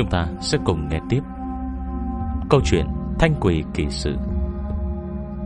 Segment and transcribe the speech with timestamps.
[0.00, 1.20] Chúng ta sẽ cùng nghe tiếp.
[2.50, 2.86] Câu chuyện
[3.18, 4.16] Thanh Quỷ Kỳ Sự.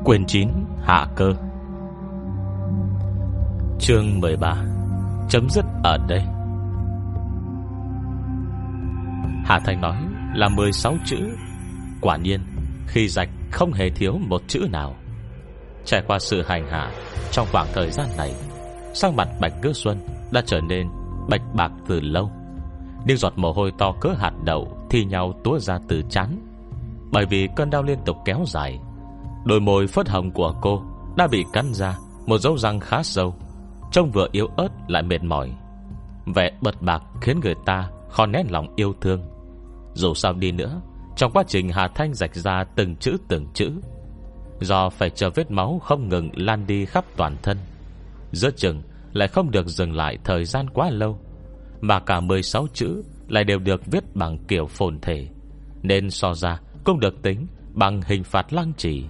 [0.05, 0.49] Quyền 9
[0.83, 1.33] Hạ Cơ.
[3.79, 4.55] Chương 13
[5.29, 6.21] Chấm dứt ở đây.
[9.45, 9.97] Hạ Thành nói
[10.35, 11.19] là 16 chữ.
[12.01, 12.41] Quả nhiên,
[12.87, 14.95] Khi rạch không hề thiếu một chữ nào.
[15.85, 16.91] Trải qua sự hành hạ
[17.33, 18.35] Trong khoảng thời gian này
[18.95, 19.99] Sang mặt Bạch Ngư Xuân
[20.33, 20.89] Đã trở nên
[21.29, 22.44] bạch bạc từ lâu.
[23.07, 26.39] Những giọt mồ hôi to cỡ hạt đậu Thì nhau túa ra từ chán.
[27.13, 28.79] Bởi vì cơn đau liên tục kéo dài,
[29.45, 30.83] Đôi môi phớt hồng của cô
[31.17, 31.97] Đã bị cắn ra
[32.27, 33.35] Một dấu răng khá sâu,
[33.93, 35.53] Trông vừa yếu ớt lại mệt mỏi.
[36.35, 39.21] Vẻ bật bạc khiến người ta Khó nén lòng yêu thương.
[39.95, 40.81] Dù sao đi nữa,
[41.17, 43.71] Trong quá trình Hà Thanh rạch ra từng chữ từng chữ,
[44.61, 47.57] Do phải chờ vết máu không ngừng lan đi khắp toàn thân,
[48.33, 51.19] Giữa chừng lại không được dừng lại thời gian quá lâu.
[51.85, 55.29] Mà cả 16 chữ lại đều được viết bằng kiểu phồn thể,
[55.83, 59.05] Nên so ra cũng được tính bằng hình phạt lăng trì.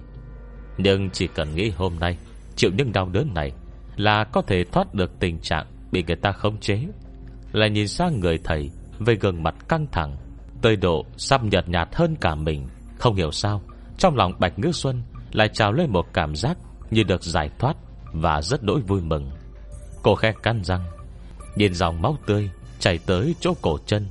[0.79, 2.19] Nhưng chỉ cần nghĩ hôm nay
[2.57, 3.53] Chịu những đau đớn này
[3.97, 6.79] Là có thể thoát được tình trạng Bị người ta khống chế.
[7.53, 10.17] Là nhìn sang người thầy Với gương mặt căng thẳng
[10.63, 12.67] Tơi độ sắp nhợt nhạt hơn cả mình.
[12.99, 13.63] Không hiểu sao,
[13.99, 15.03] Trong lòng Bạch Ngữ Xuân
[15.33, 16.59] Lại trào lên một cảm giác
[16.91, 17.77] Như được giải thoát
[18.13, 19.31] Và rất đỗi vui mừng.
[20.03, 20.85] Cô khẽ cắn răng,
[21.57, 22.51] Nhìn dòng máu tươi
[22.85, 24.07] chảy tới chỗ cổ chân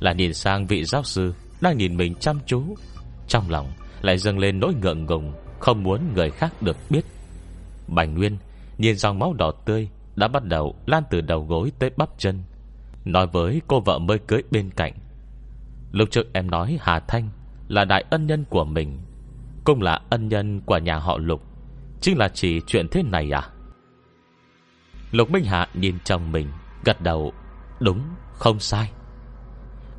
[0.00, 2.76] Là nhìn sang vị giáo sư Đang nhìn mình chăm chú.
[3.28, 3.72] Trong lòng
[4.02, 7.04] lại dâng lên nỗi ngượng ngùng, Không muốn người khác được biết.
[7.88, 8.36] Bành Nguyên
[8.78, 12.42] Nhìn dòng máu đỏ tươi Đã bắt đầu lan từ đầu gối tới bắp chân,
[13.04, 14.92] Nói với cô vợ mới cưới bên cạnh.
[15.92, 17.28] Lúc trước em nói Hà Thanh
[17.68, 18.98] Là đại ân nhân của mình,
[19.64, 21.42] Cũng là ân nhân của nhà họ Lục
[22.00, 23.48] Chính là chỉ chuyện thế này à?
[25.10, 26.48] Lục Minh Hạ nhìn chồng mình,
[26.84, 27.32] Gật đầu.
[27.80, 28.00] Đúng,
[28.32, 28.90] không sai.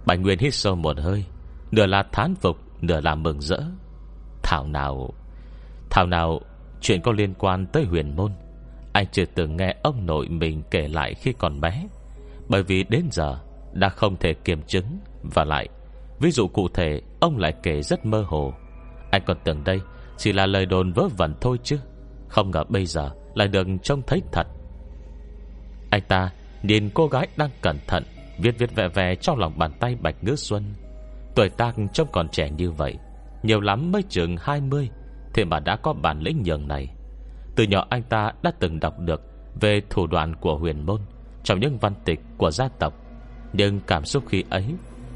[0.06, 1.26] Bạch Nguyên hít sâu một hơi,
[1.72, 3.60] Nửa là thán phục, Nửa là mừng rỡ.
[4.44, 5.14] Thảo nào
[5.90, 6.42] Thảo nào,
[6.82, 8.32] Chuyện có liên quan tới huyền môn,
[8.94, 11.88] Anh chưa từng nghe ông nội mình kể lại khi còn bé.
[12.50, 13.40] Bởi vì đến giờ
[13.74, 15.68] Đã không thể kiểm chứng Và lại,
[16.20, 18.54] Ví dụ cụ thể, Ông lại kể rất mơ hồ.
[19.12, 19.80] Anh còn tưởng đây
[20.18, 21.80] Chỉ là lời đồn vớ vẩn thôi chứ,
[22.28, 24.48] Không ngờ bây giờ Lại được trông thấy thật.
[25.90, 26.30] Anh ta
[26.64, 28.04] nhìn cô gái đang cẩn thận,
[28.38, 30.64] Viết viết vẹ vẹ trong lòng bàn tay Bạch Ngữ Xuân.
[31.36, 32.98] Tuổi tác trông còn trẻ như vậy,
[33.44, 34.90] Nhiều lắm mới chừng 20
[35.34, 36.88] Thế mà đã có bản lĩnh nhường này.
[37.56, 39.22] Từ nhỏ anh ta đã từng đọc được
[39.62, 41.02] Về thủ đoạn của huyền môn
[41.44, 42.94] Trong những văn tịch của gia tộc.
[43.54, 44.66] Nhưng cảm xúc khi ấy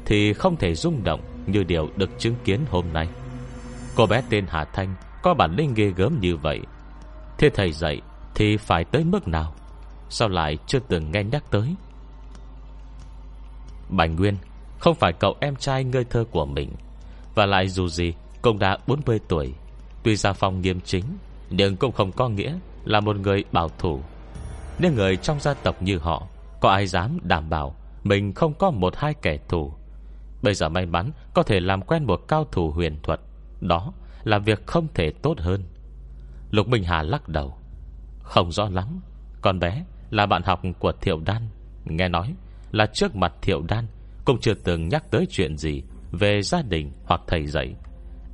[0.06, 3.08] Thì không thể rung động Như điều được chứng kiến hôm nay.
[3.96, 6.60] Cô bé tên Hà Thanh Có bản lĩnh ghê gớm như vậy.
[7.38, 8.00] Thế thầy dạy
[8.34, 9.54] Thì phải tới mức nào?
[10.12, 11.74] Sao lại chưa từng nghe nhắc tới?
[13.88, 14.36] Bành Nguyên,
[14.78, 16.72] Không phải cậu em trai ngơi thơ của mình.
[17.34, 19.54] Và lại dù gì, Cũng đã 40 tuổi.
[20.02, 21.04] Tuy gia phong nghiêm chính,
[21.50, 24.00] Nhưng cũng không có nghĩa là một người bảo thủ.
[24.78, 26.26] Nếu người trong gia tộc như họ,
[26.60, 27.74] Có ai dám đảm bảo
[28.04, 29.72] Mình không có một hai kẻ thù?
[30.42, 33.20] Bây giờ may mắn Có thể làm quen một cao thủ huyền thuật.
[33.60, 33.92] Đó
[34.24, 35.64] là việc không thể tốt hơn.
[36.50, 37.56] Lục Minh Hà lắc đầu.
[38.22, 39.00] Không rõ lắm,
[39.40, 41.42] Con bé là bạn học của Thiệu Đan.
[41.84, 42.34] Nghe nói
[42.70, 43.86] là trước mặt Thiệu Đan
[44.24, 47.74] Cũng chưa từng nhắc tới chuyện gì Về gia đình hoặc thầy dạy.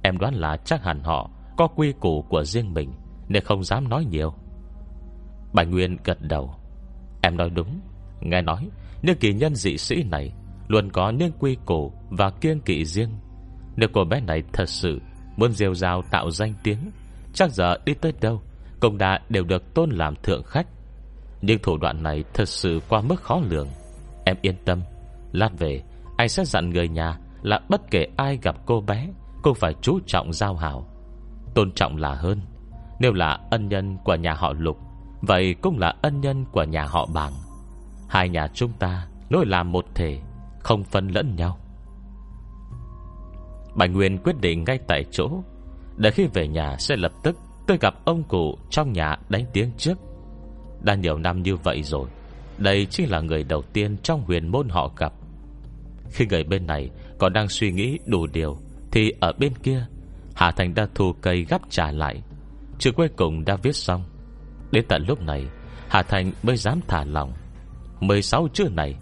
[0.02, 2.92] Em đoán là chắc hẳn họ Có quy củ của riêng mình,
[3.28, 4.34] Nên không dám nói nhiều.
[5.52, 6.54] Bạch Nguyên gật đầu.
[7.22, 7.80] Em nói đúng.
[8.20, 8.68] Nghe nói
[9.02, 10.32] Những kỳ nhân dị sĩ này
[10.68, 13.10] Luôn có những quy củ và kiêng kỵ riêng.
[13.76, 15.00] Nếu cô bé này thật sự
[15.36, 16.90] Muốn rêu rào tạo danh tiếng,
[17.34, 18.42] Chắc giờ đi tới đâu
[18.80, 20.66] công đã đều được tôn làm thượng khách.
[21.42, 23.68] Nhưng thủ đoạn này thật sự qua mức khó lường.
[24.24, 24.82] Em yên tâm.
[25.32, 25.82] Lát về,
[26.16, 29.08] anh sẽ dặn người nhà Là bất kể ai gặp cô bé
[29.42, 30.86] Cũng phải chú trọng giao hảo.
[31.54, 32.40] Tôn trọng là hơn.
[33.00, 34.78] Nếu là ân nhân của nhà họ Lục,
[35.20, 37.32] Vậy cũng là ân nhân của nhà họ Bàng.
[38.08, 40.20] Hai nhà chúng ta Nối làm một thể,
[40.58, 41.58] Không phân lẫn nhau.
[43.74, 45.30] Bạch Nguyên quyết định ngay tại chỗ.
[45.96, 47.36] Để khi về nhà sẽ lập tức,
[47.66, 49.98] Tôi gặp ông cụ trong nhà đánh tiếng trước.
[50.82, 52.08] Đã nhiều năm như vậy rồi,
[52.58, 55.12] Đây chính là người đầu tiên Trong huyền môn họ gặp.
[56.10, 58.58] Khi người bên này còn đang suy nghĩ đủ điều,
[58.92, 59.86] Thì ở bên kia,
[60.34, 62.22] Hà Thành đã thu cây gắp trả lại.
[62.78, 64.04] Chữ cuối cùng đã viết xong.
[64.70, 65.44] Đến tận lúc này,
[65.88, 67.32] Hà Thành mới dám thả lòng
[68.00, 68.94] 16 chữ này,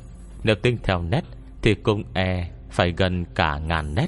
[0.45, 1.25] Nếu tính theo nét,
[1.63, 4.07] Thì cũng e phải gần cả ngàn nét.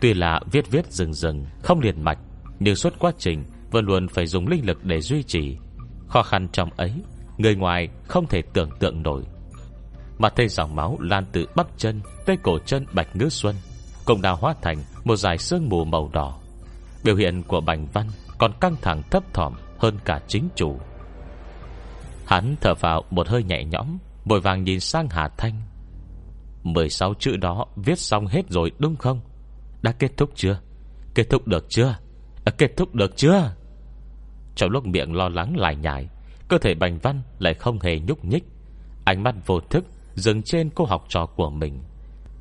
[0.00, 2.18] Tuy là viết viết rừng rừng, Không liền mạch,
[2.60, 5.56] Nhưng suốt quá trình Vẫn luôn phải dùng linh lực để duy trì.
[6.16, 6.92] Khó khăn trong ấy
[7.38, 9.22] Người ngoài không thể tưởng tượng nổi.
[10.18, 13.56] Mà thấy dòng máu lan từ bắp chân Tới cổ chân Bạch Ngữ Xuân
[14.04, 16.38] Cũng đã hóa thành một dải sương mù màu đỏ.
[17.04, 18.06] Biểu hiện của Bành Văn
[18.38, 20.78] Còn căng thẳng thấp thỏm hơn cả chính chủ.
[22.26, 25.62] Hắn thở vào một hơi nhẹ nhõm Vội vàng nhìn sang Hà Thanh.
[26.62, 29.20] 16 chữ đó viết xong hết rồi đúng không?
[29.82, 30.60] Đã kết thúc chưa?
[31.14, 31.96] Kết thúc được chưa?
[32.44, 33.54] À, Kết thúc được chưa?
[34.56, 36.08] Trong lúc miệng lo lắng lại nhải
[36.48, 38.44] Cơ thể Bành Văn lại không hề nhúc nhích.
[39.04, 41.82] Ánh mắt vô thức Dừng trên cô học trò của mình.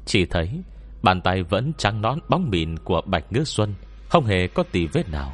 [0.06, 0.62] Chỉ thấy
[1.03, 3.73] Bàn tay vẫn trắng nón bóng mịn của Bạch Ngữ Xuân
[4.09, 5.33] Không hề có tì vết nào.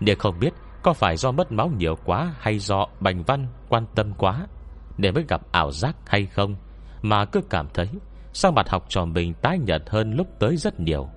[0.00, 0.52] Nhưng không biết
[0.82, 4.46] Có phải do mất máu nhiều quá Hay do Bành Văn quan tâm quá
[4.98, 6.56] Để mới gặp ảo giác hay không,
[7.02, 7.88] Mà cứ cảm thấy
[8.32, 11.08] Sao mặt học trò mình tái nhợt hơn lúc tới rất nhiều.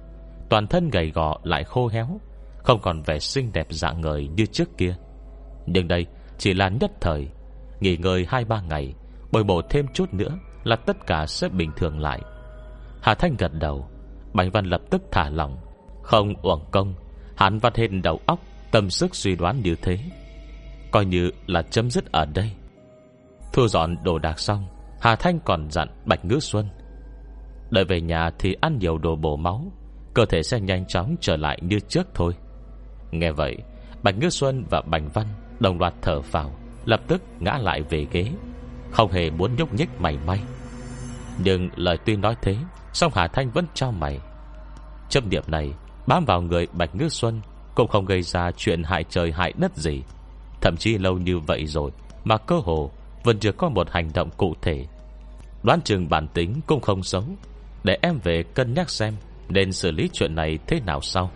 [0.50, 2.20] Toàn thân gầy gò lại khô héo
[2.66, 4.96] không còn vẻ xinh đẹp dạng người như trước kia.
[5.66, 6.06] Nhưng đây
[6.38, 7.28] chỉ là nhất thời,
[7.80, 8.94] Nghỉ ngơi 2-3 ngày,
[9.32, 12.22] Bồi bổ thêm chút nữa Là tất cả sẽ bình thường lại.
[13.02, 13.90] Hà Thanh gật đầu,
[14.34, 15.58] Bành Văn lập tức thả lỏng,
[16.04, 16.94] Không uổng công,
[17.38, 18.40] Hắn vắt hết đầu óc,
[18.72, 20.00] Tâm sức suy đoán như thế.
[20.92, 22.52] Coi như là chấm dứt ở đây.
[23.54, 24.68] Thu dọn đồ đạc xong,
[25.02, 26.70] Hà Thanh còn dặn Bạch Ngữ Xuân,
[27.70, 29.72] Đợi về nhà thì ăn nhiều đồ bổ máu,
[30.14, 32.34] Cơ thể sẽ nhanh chóng trở lại như trước thôi.
[33.12, 33.58] Nghe vậy,
[34.04, 35.28] Bạch Ngư Xuân và Bành Văn
[35.60, 36.52] Đồng loạt thở vào
[36.86, 38.32] Lập tức ngã lại về ghế.
[38.92, 40.40] Không hề muốn nhúc nhích mày may.
[41.44, 42.58] Nhưng lời tuy nói thế,
[42.94, 44.20] song Hà Thanh vẫn trao mày.
[45.10, 45.74] Châm điểm này
[46.08, 47.42] Bám vào người Bạch Ngư Xuân
[47.76, 50.04] Cũng không gây ra chuyện hại trời hại đất gì.
[50.62, 51.92] Thậm chí lâu như vậy rồi
[52.24, 52.92] Mà cơ hồ
[53.24, 54.86] vẫn chưa có một hành động cụ thể.
[55.64, 57.24] Đoán chừng bản tính cũng không xấu
[57.84, 59.14] Để em về cân nhắc xem
[59.50, 61.32] Nên xử lý chuyện này thế nào sau.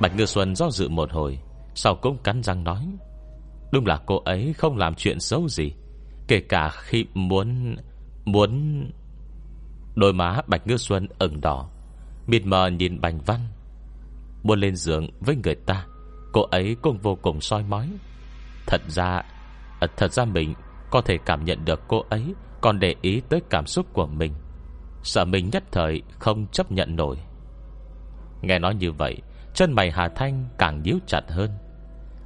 [0.00, 1.38] Bạch Ngư Xuân do dự một hồi,
[1.74, 2.86] Sau cũng cắn răng nói,
[3.72, 5.72] Đúng là cô ấy không làm chuyện xấu gì,
[6.28, 7.76] Kể cả khi muốn
[8.24, 8.84] Muốn
[9.94, 11.70] Đôi má Bạch Ngư Xuân ửng đỏ,
[12.26, 13.40] Mịt mờ nhìn Bành Văn.
[14.42, 15.86] Muốn lên giường với người ta,
[16.32, 17.90] Cô ấy cũng vô cùng soi mói.
[18.66, 19.22] Thật ra
[19.96, 20.54] Thật ra mình
[20.90, 24.32] có thể cảm nhận được cô ấy Còn để ý tới cảm xúc của mình.
[25.02, 27.16] Sợ mình nhất thời không chấp nhận nổi.
[28.42, 29.22] Nghe nói như vậy
[29.60, 31.50] Chân mày Hà Thanh càng nhíu chặt hơn.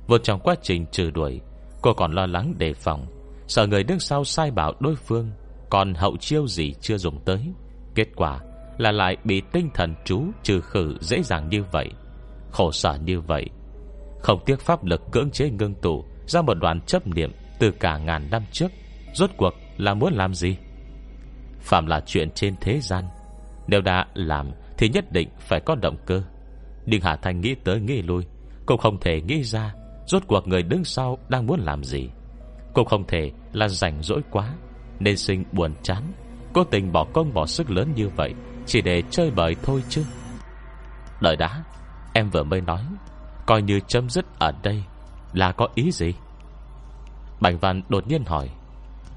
[0.07, 1.41] Vừa trong quá trình trừ đuổi,
[1.83, 3.07] Cô còn lo lắng đề phòng.
[3.47, 5.31] Sợ người đứng sau sai bảo đối phương,
[5.71, 7.53] Còn hậu chiêu gì chưa dùng tới.
[7.95, 8.41] Kết quả
[8.79, 11.91] là lại bị tinh thần chú trừ khử dễ dàng như vậy.
[12.51, 13.47] Khổ sở như vậy.
[14.21, 17.99] Không tiếc pháp lực cưỡng chế ngưng tụ, Ra một đoàn chấp niệm Từ cả
[17.99, 18.69] ngàn năm trước,
[19.15, 20.57] Rốt cuộc là muốn làm gì?
[21.61, 23.05] Phạm là chuyện trên thế gian.
[23.67, 26.23] Nếu đã làm Thì nhất định phải có động cơ.
[26.87, 28.25] Nhưng Hà Thành nghĩ tới nghĩ lui
[28.67, 29.75] Cũng không thể nghĩ ra
[30.07, 32.09] Rốt cuộc người đứng sau đang muốn làm gì.
[32.75, 34.55] Cũng không thể là rảnh rỗi quá,
[35.01, 36.03] Nên sinh buồn chán.
[36.53, 38.35] Cố tình bỏ công bỏ sức lớn như vậy,
[38.67, 40.05] Chỉ để chơi bời thôi chứ.
[41.21, 41.65] Đợi đã,
[42.15, 42.81] Em vừa mới nói,
[43.47, 44.83] Coi như chấm dứt ở đây
[45.33, 46.13] Là có ý gì?
[47.41, 48.51] Bạch Văn đột nhiên hỏi,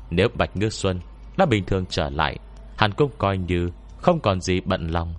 [0.10, 1.00] Nếu Bạch Ngư Xuân
[1.38, 2.38] Đã bình thường trở lại
[2.78, 5.14] hàn cũng coi như không còn gì bận lòng.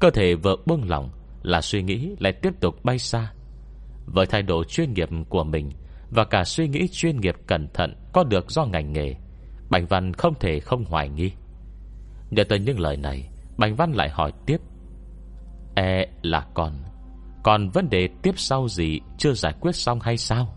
[0.00, 1.10] Cơ thể vừa buông lòng
[1.48, 3.32] là suy nghĩ lại tiếp tục bay xa.
[4.06, 5.70] Với thái độ chuyên nghiệp của mình
[6.10, 9.14] Và cả suy nghĩ chuyên nghiệp cẩn thận Có được do ngành nghề,
[9.70, 11.32] Bành Văn không thể không hoài nghi.
[12.30, 14.56] Nhờ tới những lời này, Bành Văn lại hỏi tiếp.
[15.74, 16.72] E là còn
[17.42, 20.54] Còn vấn đề tiếp sau gì Chưa giải quyết xong hay sao?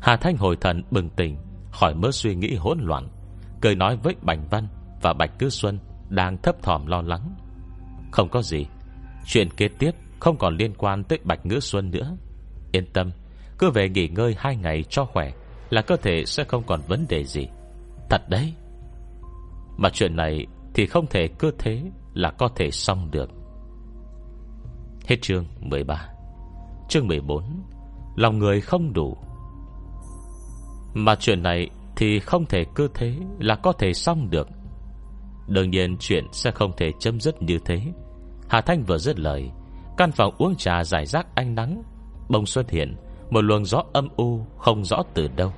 [0.00, 1.36] Hà Thanh hồi thần bừng tỉnh
[1.72, 3.08] Khỏi mớ suy nghĩ hỗn loạn,
[3.60, 4.68] Cười nói với Bành Văn
[5.02, 5.78] Và Bạch Tư Xuân
[6.08, 7.39] Đang thấp thỏm lo lắng.
[8.10, 8.66] Không có gì.
[9.26, 9.90] Chuyện kế tiếp
[10.20, 12.16] không còn liên quan tới Bạch Ngữ Xuân nữa.
[12.72, 13.10] Yên tâm,
[13.58, 15.32] Cứ về nghỉ ngơi hai ngày cho khỏe
[15.70, 17.46] Là cơ thể sẽ không còn vấn đề gì.
[18.10, 18.54] Thật đấy.
[19.76, 21.82] Mà chuyện này thì không thể cứ thế
[22.14, 23.30] Là có thể xong được.
[25.06, 26.08] Hết chương 13
[26.88, 27.44] Chương 14
[28.16, 29.16] Lòng người không đủ.
[30.94, 34.48] Mà chuyện này thì không thể cứ thế là có thể xong được.
[35.50, 37.80] Đương nhiên chuyện sẽ không thể chấm dứt như thế.
[38.50, 39.50] Hà Thanh vừa dứt lời
[39.96, 41.82] Căn phòng uống trà giải rác ánh nắng
[42.28, 42.96] Bông xuất hiện
[43.30, 45.52] Một luồng gió âm u không rõ từ đâu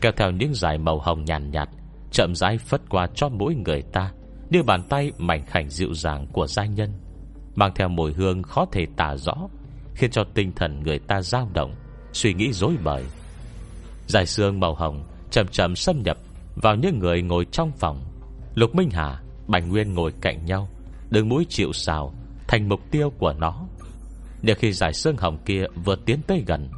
[0.00, 3.54] Kéo theo những dải màu hồng nhàn nhạt, nhạt Chậm rãi phất qua cho mỗi
[3.54, 4.12] người ta
[4.50, 6.92] Như bàn tay mảnh khảnh dịu dàng của gia nhân
[7.54, 9.34] Mang theo mùi hương khó thể tả rõ
[9.94, 11.74] Khiến cho tinh thần người ta dao động
[12.12, 13.04] Suy nghĩ dối bời.
[14.06, 16.18] Dải xương màu hồng Chậm chậm xâm nhập
[16.54, 18.04] Vào những người ngồi trong phòng
[18.54, 20.68] Lục Minh Hà Bành Nguyên ngồi cạnh nhau
[21.10, 22.14] Đường mũi chịu xào
[22.48, 23.66] Thành mục tiêu của nó.
[24.42, 26.68] Để khi giải xương hồng kia vừa tiến tới gần,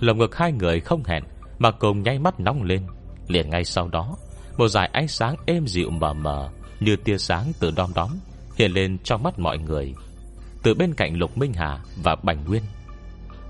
[0.00, 1.24] Lồng ngực hai người không hẹn
[1.58, 2.86] Mà cùng nháy mắt nóng lên.
[3.28, 4.16] Liền ngay sau đó,
[4.56, 6.50] Một dải ánh sáng êm dịu mờ mờ
[6.80, 8.10] Như tia sáng từ đom đóm
[8.56, 9.94] Hiện lên trong mắt mọi người.
[10.62, 12.62] Từ bên cạnh Lục Minh Hà và Bành Nguyên,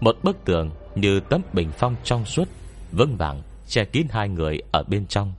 [0.01, 2.49] Một bức tường như tấm bình phong trong suốt,
[2.93, 5.35] Vững vàng che kín hai người ở bên trong.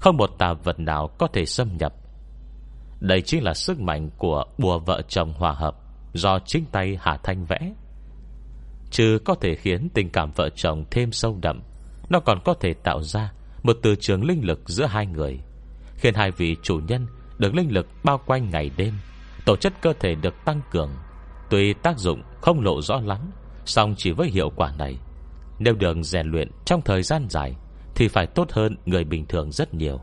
[0.00, 1.94] Không một tà vật nào có thể xâm nhập.
[3.00, 5.76] Đây chính là sức mạnh của bùa vợ chồng hòa hợp,
[6.12, 7.72] Do chính tay Hà Thanh vẽ.
[8.90, 11.62] Chứ có thể khiến tình cảm vợ chồng thêm sâu đậm,
[12.08, 15.38] Nó còn có thể tạo ra Một từ trường linh lực giữa hai người,
[15.96, 17.06] Khiến hai vị chủ nhân
[17.38, 18.94] Được linh lực bao quanh ngày đêm,
[19.44, 20.90] Tổ chất cơ thể được tăng cường.
[21.50, 23.30] Tuy tác dụng không lộ rõ lắm,
[23.64, 24.98] song chỉ với hiệu quả này,
[25.58, 27.56] Nếu được rèn luyện trong thời gian dài
[27.96, 30.00] thì phải tốt hơn người bình thường rất nhiều.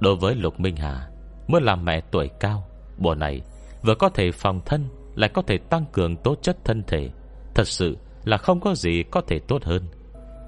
[0.00, 1.08] Đối với Lục Minh Hà,
[1.48, 2.64] Muốn làm mẹ tuổi cao
[2.98, 3.40] Bộ này
[3.82, 7.10] vừa có thể phòng thân, Lại có thể tăng cường tố chất thân thể,
[7.54, 9.82] Thật sự là không có gì có thể tốt hơn.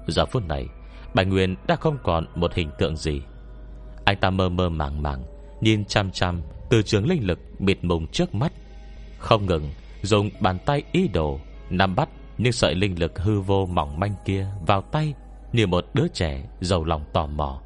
[0.07, 0.67] Giờ phút này,
[1.13, 3.21] Bạch Nguyên đã không còn một hình tượng gì.
[4.05, 5.23] Anh ta mơ mơ màng màng,
[5.61, 8.53] Nhìn chăm chăm từ trường linh lực bịt mùng trước mắt.
[9.19, 9.69] Không ngừng,
[10.01, 14.13] dùng bàn tay ý đồ Nắm bắt những sợi linh lực hư vô mỏng manh
[14.25, 15.13] kia Vào tay
[15.55, 17.61] như một đứa trẻ Giàu lòng tò mò.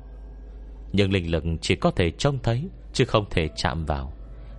[0.93, 4.13] Nhưng linh lực chỉ có thể trông thấy, Chứ không thể chạm vào.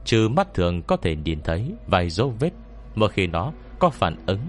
[0.05, 2.51] Trừ mắt thường có thể nhìn thấy Vài dấu vết.
[2.95, 4.41] Mỗi khi nó có phản ứng,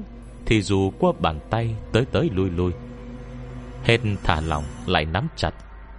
[0.46, 2.72] Thì dù qua bàn tay tới tới lui lui,
[3.84, 5.54] Hết thả lòng lại nắm chặt.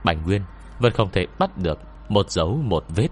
[0.04, 0.42] Bành Nguyên
[0.78, 3.08] vẫn không thể bắt được Một dấu một vết.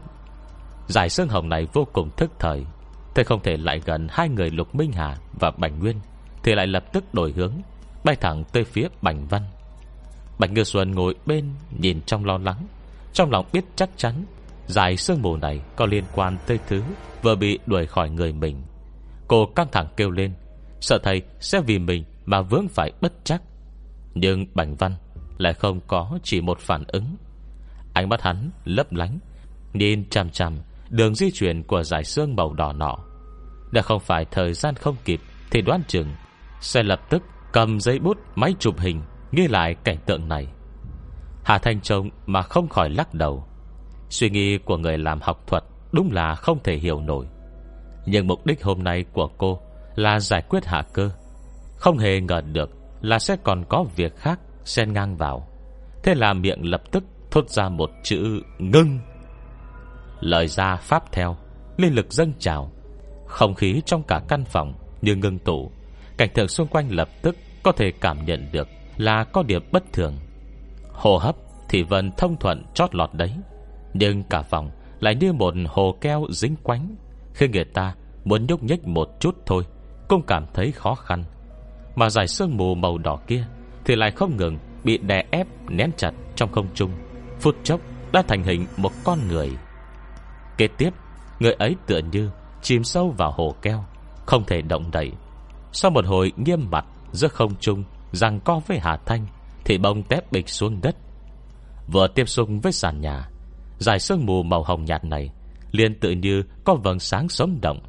[0.87, 2.67] Giải xương hồng này vô cùng thức thời.
[3.15, 6.01] Thế không thể lại gần hai người Lục Minh Hà và Bành Nguyên,
[6.43, 7.53] Thì lại lập tức đổi hướng,
[8.05, 9.43] Bay thẳng tới phía Bành Văn.
[10.41, 11.45] Bạch Ngư Xuân ngồi bên
[11.79, 12.67] Nhìn trong lo lắng.
[13.13, 14.25] Trong lòng biết chắc chắn
[14.67, 16.83] Giải sương mù này có liên quan tới thứ
[17.23, 18.63] Vừa bị đuổi khỏi người mình.
[19.29, 20.33] Cô căng thẳng kêu lên,
[20.81, 23.43] Sợ thầy sẽ vì mình mà vướng phải bất chắc.
[24.15, 24.95] Nhưng Bành Văn
[25.39, 27.17] Lại không có chỉ một phản ứng.
[27.95, 29.19] Ánh mắt hắn lấp lánh,
[29.73, 30.59] Nhìn chằm chằm
[30.91, 32.99] Đường di chuyển của giải xương màu đỏ nọ.
[33.73, 35.21] Đã không phải thời gian không kịp
[35.51, 36.09] Thì đoán chừng
[36.61, 39.01] Sẽ lập tức cầm giấy bút máy chụp hình
[39.33, 40.47] nghe lại cảnh tượng này,
[41.45, 43.45] Hà Thanh Trông mà không khỏi lắc đầu.
[44.11, 47.27] Suy nghĩ của người làm học thuật Đúng là không thể hiểu nổi.
[48.07, 49.61] Nhưng mục đích hôm nay của cô
[49.95, 51.11] Là giải quyết hạ cơ.
[51.77, 52.71] Không hề ngờ được
[53.01, 55.49] Là sẽ còn có việc khác Xen ngang vào.
[56.03, 58.99] Thế là miệng lập tức thốt ra một chữ ngưng.
[60.21, 61.37] Lời ra pháp theo,
[61.77, 62.71] Linh lực dâng trào.
[63.27, 65.71] Không khí trong cả căn phòng như ngưng tụ.
[66.17, 68.69] Cảnh tượng xung quanh lập tức Có thể cảm nhận được
[69.01, 70.17] là có điểm bất thường.
[70.93, 71.37] Hồ hấp
[71.69, 73.33] thì vẫn thông thuận chót lọt đấy,
[73.95, 76.97] Nhưng cả phòng Lại như một hồ keo dính quánh
[77.35, 79.65] Khi người ta muốn nhúc nhích một chút thôi,
[80.09, 81.25] Cũng cảm thấy khó khăn.
[81.97, 83.47] Mà giải sương mù màu đỏ kia
[83.85, 86.91] Thì lại không ngừng bị đè ép, Nén chặt trong không trung.
[87.41, 87.81] Phút chốc
[88.13, 89.51] đã thành hình một con người.
[90.57, 90.91] Kế tiếp,
[91.41, 92.31] Người ấy tựa như
[92.63, 93.85] chìm sâu vào hồ keo,
[94.27, 95.13] Không thể động đậy.
[95.73, 99.27] Sau một hồi nghiêm mặt giữa không trung Rằng co với Hà Thanh,
[99.65, 100.97] Thì bông tép bịch xuống đất.
[101.87, 103.29] Vừa tiếp xúc với sàn nhà,
[103.79, 105.31] Dài sương mù màu hồng nhạt này
[105.73, 107.81] liền tự như có vầng sáng sống động.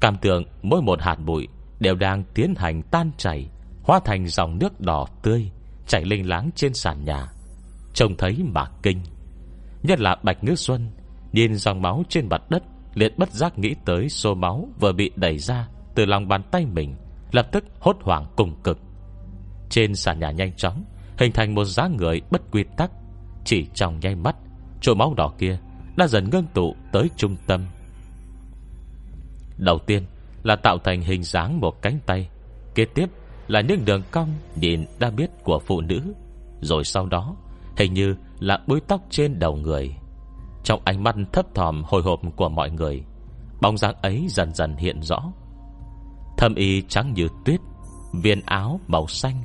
[0.00, 1.48] Cảm tưởng mỗi một hạt bụi
[1.80, 3.50] Đều đang tiến hành tan chảy,
[3.82, 5.50] Hóa thành dòng nước đỏ tươi,
[5.86, 7.26] Chảy linh láng trên sàn nhà.
[7.94, 9.02] Trông thấy mà kinh.
[9.82, 10.90] Nhất là Bạch Ngư Xuân,
[11.32, 12.62] Nhìn dòng máu trên mặt đất,
[12.94, 16.66] liền bất giác nghĩ tới số máu Vừa bị đẩy ra từ lòng bàn tay
[16.66, 16.96] mình,
[17.32, 18.78] Lập tức hốt hoảng cùng cực.
[19.72, 20.84] Trên sàn nhà nhanh chóng,
[21.18, 22.90] Hình thành một dáng người bất quy tắc.
[23.44, 24.36] Chỉ trong nháy mắt,
[24.80, 25.58] Chỗ máu đỏ kia
[25.96, 27.64] đã dần ngưng tụ tới trung tâm.
[29.56, 30.02] Đầu tiên
[30.42, 32.28] là tạo thành hình dáng một cánh tay,
[32.74, 33.10] Kế tiếp
[33.48, 36.00] là những đường cong Nhìn đã biết của phụ nữ,
[36.60, 37.36] Rồi sau đó
[37.76, 39.94] Hình như là búi tóc trên đầu người.
[40.64, 43.02] Trong ánh mắt thấp thòm hồi hộp của mọi người,
[43.60, 45.32] Bóng dáng ấy dần dần hiện rõ.
[46.36, 47.60] Thâm y trắng như tuyết,
[48.12, 49.42] Viên áo màu xanh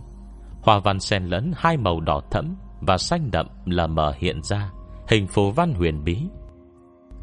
[0.67, 4.71] Hoa văn xen lẫn hai màu đỏ thẫm Và xanh đậm là mờ hiện ra,
[5.07, 6.17] Hình phù văn huyền bí.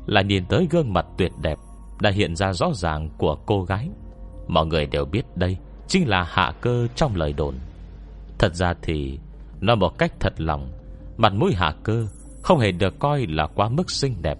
[0.07, 1.59] Là nhìn tới gương mặt tuyệt đẹp
[2.01, 3.89] Đã hiện ra rõ ràng của cô gái.
[4.49, 5.57] Mọi người đều biết đây
[5.89, 7.55] Chính là hạ cơ trong lời đồn.
[8.39, 9.19] Thật ra thì,
[9.61, 10.73] Nói một cách thật lòng,
[11.17, 12.07] Mặt mũi hạ cơ
[12.43, 14.39] Không hề được coi là quá mức xinh đẹp.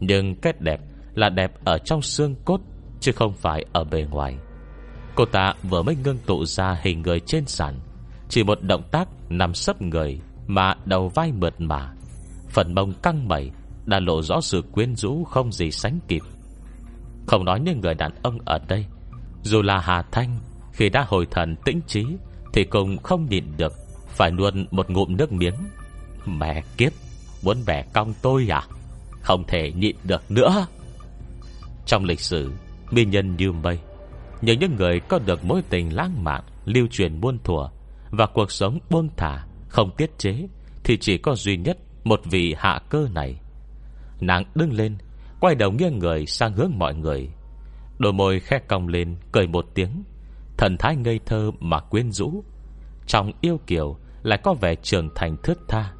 [0.00, 0.80] Nhưng cái đẹp
[1.14, 2.60] là đẹp ở trong xương cốt,
[3.00, 4.36] Chứ không phải ở bề ngoài.
[5.14, 7.74] Cô ta vừa mới ngưng tụ ra hình người trên sàn
[8.34, 11.92] chỉ một động tác nằm sấp người Mà đầu vai mượt mà.
[12.48, 13.50] Phần mông căng mẩy
[13.86, 16.22] Đã lộ rõ sự quyến rũ không gì sánh kịp.
[17.26, 18.86] Không nói những người đàn ông ở đây,
[19.42, 20.38] Dù là Hà Thanh,
[20.72, 22.06] Khi đã hồi thần tĩnh trí,
[22.52, 23.72] Thì cũng không nhịn được,
[24.08, 25.54] Phải nuốt một ngụm nước miếng.
[26.26, 26.92] Mẹ kiếp,
[27.42, 28.62] Muốn bẻ cong tôi à?
[29.20, 30.66] Không thể nhịn được nữa.
[31.86, 32.52] Trong lịch sử,
[32.90, 33.78] mỹ nhân như mây
[34.42, 37.68] Nhưng những người có được mối tình lãng mạn, Lưu truyền buôn thùa
[38.10, 40.48] và cuộc sống buông thả, Không tiết chế,
[40.84, 43.40] Thì chỉ có duy nhất Một vị hạ cơ này.
[44.20, 44.98] Nàng đứng lên,
[45.40, 47.28] Quay đầu nghiêng người sang hướng mọi người.
[47.98, 50.04] Đôi môi khẽ cong lên, Cười một tiếng.
[50.56, 52.44] Thần thái ngây thơ mà quyến rũ.
[53.06, 55.92] Trong yêu kiều Lại có vẻ trưởng thành thước tha,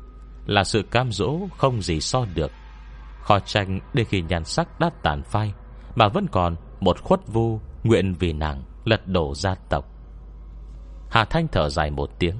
[0.47, 2.51] Là sự cam dỗ không gì so được.
[3.21, 5.53] Khó tranh để khi nhàn sắc đã tàn phai,
[5.95, 9.94] Mà vẫn còn một khuất vu Nguyện vì nàng lật đổ gia tộc.
[11.15, 12.37] Hà Thanh thở dài một tiếng.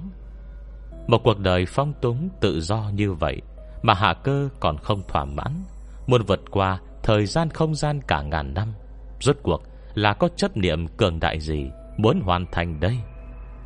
[1.07, 3.43] Một cuộc đời phong túng tự do như vậy
[3.83, 5.65] Mà Hà Cơ còn không thỏa mãn,
[6.07, 8.75] Muốn vượt qua thời gian không gian cả ngàn năm,
[9.21, 9.63] Rốt cuộc
[9.95, 12.97] là có chấp niệm cường đại gì Muốn hoàn thành đây?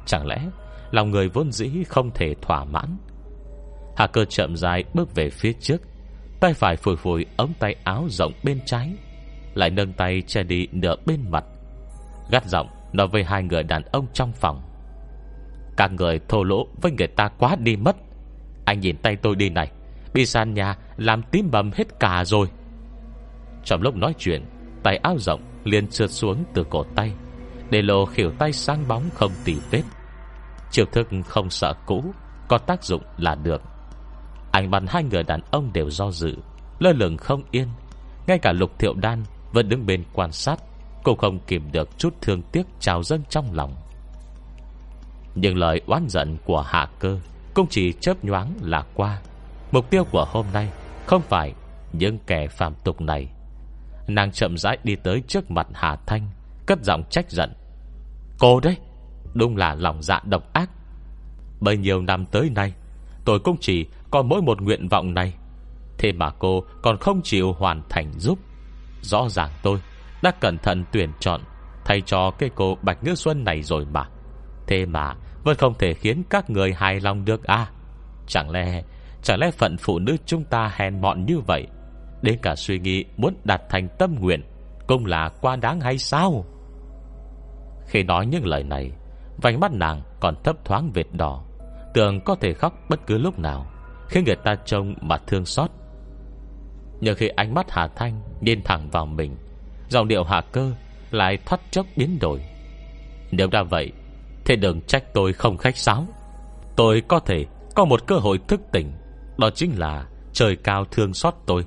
[0.07, 0.41] Chẳng lẽ
[0.91, 2.97] Lòng người vốn dĩ không thể thỏa mãn?
[3.97, 5.83] Hà cơ chậm dài bước về phía trước,
[6.41, 8.95] Tay phải phủi phủi ống tay áo rộng bên trái,
[9.55, 11.45] Lại nâng tay che đi nửa bên mặt.
[12.31, 14.68] Gắt giọng nói với hai người đàn ông trong phòng.
[15.79, 17.97] Các người thô lỗ với người ta quá đi mất.
[18.65, 19.71] Anh nhìn tay tôi đi này.
[20.15, 22.47] Bị sàn nhà làm tím bầm hết cả rồi.
[23.65, 24.45] Trong lúc nói chuyện,
[24.83, 27.13] Tay áo rộng liền trượt xuống từ cổ tay,
[27.71, 29.83] Để lộ khỉu tay sáng bóng không tỉ vết.
[30.71, 32.05] Chiều thức không sợ cũ,
[32.49, 33.63] Có tác dụng là được.
[34.53, 36.37] Ảnh mặt hai người đàn ông đều do dự,
[36.79, 37.69] Lơ lửng không yên.
[38.27, 40.59] Ngay cả lục thiệu đan Vẫn đứng bên quan sát
[41.03, 43.75] cô không kìm được chút thương tiếc trào dâng trong lòng.
[45.41, 47.19] Nhưng lời oán giận của hạ cơ
[47.55, 49.19] Cũng chỉ chớp nhoáng là qua.
[49.73, 50.69] Mục tiêu của hôm nay
[51.07, 51.55] Không phải
[51.93, 53.29] những kẻ phạm tục này.
[54.09, 56.29] Nàng chậm rãi đi tới trước mặt Hà Thanh,
[56.67, 57.53] Cất giọng trách giận.
[58.39, 58.77] Cô đấy,
[59.35, 60.71] Đúng là lòng dạ độc ác.
[61.61, 62.73] Bấy nhiêu năm tới nay,
[63.25, 65.35] Tôi cũng chỉ có mỗi một nguyện vọng này.
[65.99, 68.39] Thế mà cô còn không chịu hoàn thành giúp.
[69.03, 69.79] Rõ ràng tôi
[70.23, 71.41] Đã cẩn thận tuyển chọn
[71.85, 74.09] Thay cho cái cô Bạch Ngư Xuân này rồi mà.
[74.67, 77.67] Thế mà vẫn không thể khiến các người hài lòng được à?
[78.27, 78.83] Chẳng lẽ
[79.23, 81.67] Chẳng lẽ phận phụ nữ chúng ta hèn mọn như vậy?
[82.23, 84.43] Đến cả suy nghĩ muốn đạt thành tâm nguyện
[84.87, 86.45] Cũng là quá đáng hay sao?
[87.87, 88.93] Khi nói những lời này,
[89.43, 91.45] Vành mắt nàng còn thấp thoáng vệt đỏ.
[91.95, 93.67] Tưởng có thể khóc bất cứ lúc nào,
[94.09, 95.71] Khiến người ta trông mà thương xót.
[97.01, 99.37] Nhờ khi ánh mắt Hà Thanh Nhìn thẳng vào mình
[99.89, 100.73] Dòng điệu hạ cơ
[101.11, 102.41] lại thoát chốc biến đổi.
[103.31, 103.93] Nếu đã vậy
[104.49, 106.07] Thế đừng trách tôi không khách sáo.
[106.77, 108.93] Tôi có thể có một cơ hội thức tỉnh,
[109.39, 111.65] Đó chính là trời cao thương xót tôi.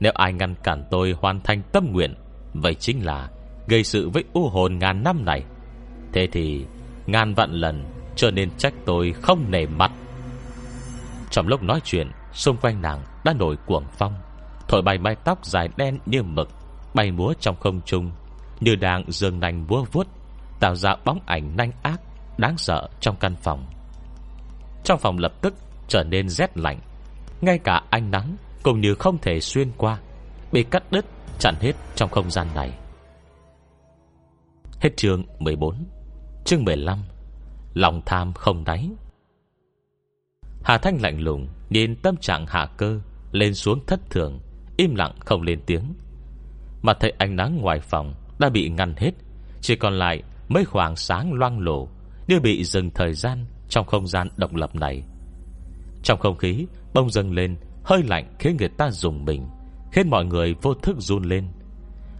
[0.00, 2.14] Nếu ai ngăn cản tôi hoàn thành tâm nguyện,
[2.54, 3.28] Vậy chính là
[3.66, 5.44] Gây sự với u hồn ngàn năm này.
[6.12, 6.64] Thế thì
[7.06, 7.84] Ngàn vạn lần
[8.16, 9.92] Cho nên trách tôi không nề mặt.
[11.30, 14.14] Trong lúc nói chuyện, Xung quanh nàng đã nổi cuồng phong.
[14.68, 16.48] Thổi bay mái tóc dài đen như mực,
[16.94, 18.10] Bay múa trong không trung,
[18.60, 20.06] Như đang dường nành búa vuốt.
[20.60, 22.00] Tạo ra bóng ảnh nanh ác,
[22.38, 23.66] Đáng sợ trong căn phòng.
[24.84, 25.54] Trong phòng lập tức
[25.88, 26.78] trở nên rét lạnh.
[27.40, 29.98] Ngay cả ánh nắng Cũng như không thể xuyên qua,
[30.52, 31.04] Bị cắt đứt,
[31.38, 32.72] chặn hết trong không gian này.
[34.80, 35.84] Hết chương 14
[36.44, 36.98] Chương 15
[37.74, 38.90] Lòng tham không đáy.
[40.64, 43.00] Hà Thanh lạnh lùng Nhìn tâm trạng hạ cơ
[43.32, 44.40] Lên xuống thất thường,
[44.76, 45.94] Im lặng không lên tiếng.
[46.82, 49.10] Mà thấy ánh nắng ngoài phòng Đã bị ngăn hết,
[49.60, 51.88] Chỉ còn lại mấy khoảng sáng loang lổ,
[52.28, 55.02] Như bị dừng thời gian Trong không gian độc lập này.
[56.02, 59.46] Trong không khí, bông dâng lên, Hơi lạnh khiến người ta dùng mình,
[59.92, 61.48] Khiến mọi người vô thức run lên.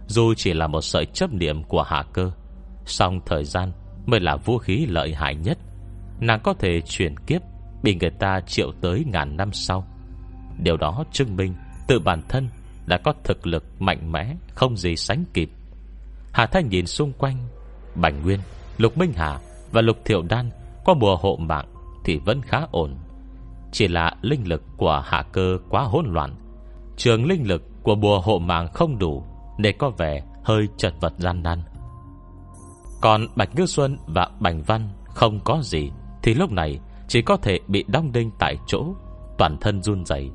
[0.07, 2.31] Dù chỉ là một sợi chấp niệm của hạ cơ,
[2.85, 3.71] Song thời gian
[4.05, 5.57] Mới là vũ khí lợi hại nhất.
[6.19, 7.41] Nàng có thể chuyển kiếp
[7.83, 9.87] Bị người ta triệu tới ngàn năm sau.
[10.63, 11.55] Điều đó chứng minh
[11.87, 12.49] Tự bản thân
[12.85, 15.49] đã có thực lực mạnh mẽ, Không gì sánh kịp.
[16.33, 17.47] Hà Thanh nhìn xung quanh
[18.01, 18.39] Bành Nguyên,
[18.77, 19.39] Lục Minh Hà
[19.71, 20.49] và Lục Thiệu Đan
[20.85, 21.65] Có bùa hộ mạng
[22.05, 22.95] Thì vẫn khá ổn.
[23.71, 26.35] Chỉ là linh lực của hạ cơ quá hỗn loạn.
[26.97, 29.23] Trường linh lực của bùa hộ mạng không đủ
[29.57, 31.61] Để có vẻ hơi chật vật gian nan.
[33.01, 35.91] Còn Bạch Ngư Xuân và Bành Văn Không có gì
[36.23, 38.85] Thì lúc này chỉ có thể bị đóng đinh tại chỗ
[39.37, 40.29] Toàn thân run dày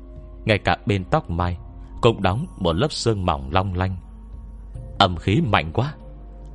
[0.45, 1.57] Ngay cả bên tóc mai
[2.01, 3.97] Cũng đóng một lớp xương mỏng long lanh.
[4.99, 5.93] Âm khí mạnh quá.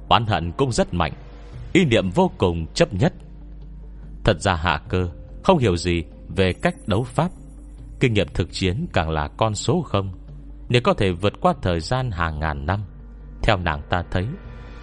[0.09, 1.13] Oán hận cũng rất mạnh,
[1.73, 3.13] Ý niệm vô cùng chấp nhất.
[4.25, 5.09] Thật ra hạ cơ
[5.43, 6.05] Không hiểu gì
[6.37, 7.31] về cách đấu pháp.
[8.01, 10.13] Kinh nghiệm thực chiến càng là con số không.
[10.69, 12.81] Nếu có thể vượt qua thời gian hàng ngàn năm,
[13.43, 14.27] Theo nàng ta thấy,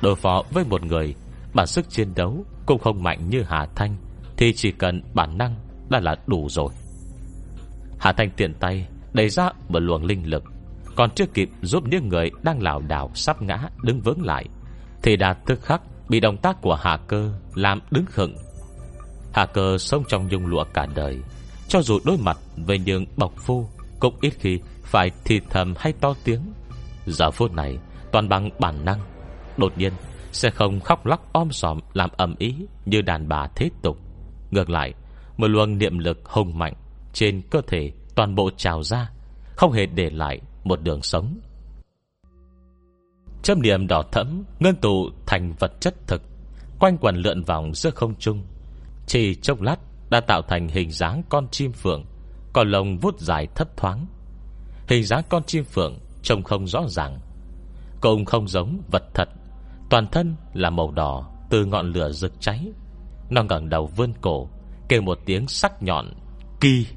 [0.02, 1.16] Đối phó với một người
[1.54, 3.96] Bản sức chiến đấu cũng không mạnh như Hà Thanh,
[4.38, 5.56] Thì chỉ cần bản năng
[5.90, 6.70] đã là đủ rồi.
[8.00, 10.44] Hà Thanh tiện tay Đẩy ra một luồng linh lực,
[10.96, 14.46] Còn chưa kịp giúp những người đang lảo đảo Sắp ngã đứng vững lại
[15.06, 18.36] thì đã tức khắc bị động tác của Hạ Cơ Làm đứng khựng.
[19.34, 21.20] Hạ Cơ sống trong nhung lụa cả đời,
[21.68, 23.68] Cho dù đối mặt với những bọc phu,
[24.00, 26.42] Cũng ít khi phải thì thầm hay to tiếng.
[27.06, 27.78] Giờ phút này,
[28.12, 29.00] Toàn bằng bản năng,
[29.58, 29.94] Đột nhiên
[30.32, 33.98] sẽ không khóc lóc om sòm Làm ẩm ý như đàn bà thế tục.
[34.52, 34.94] Ngược lại,
[35.38, 36.74] Một luồng niệm lực hùng mạnh
[37.14, 39.10] Trên cơ thể toàn bộ trào ra,
[39.56, 41.40] Không hề để lại một đường sống.
[43.46, 46.22] Châm niệm đỏ thẫm Ngân tụ thành vật chất thực,
[46.80, 48.44] Quanh quần lượn vòng giữa không trung.
[49.08, 49.76] Chỉ chốc lát,
[50.10, 52.06] Đã tạo thành hình dáng con chim phượng,
[52.54, 54.06] có lồng vút dài thấp thoáng.
[54.88, 57.20] Hình dáng con chim phượng Trông không rõ ràng,
[58.02, 59.30] Cũng không giống vật thật.
[59.90, 62.72] Toàn thân là màu đỏ Từ ngọn lửa rực cháy.
[63.30, 64.50] Nó ngẩng đầu vươn cổ,
[64.90, 66.14] Kêu một tiếng sắc nhọn,
[66.60, 66.88] Kỳ.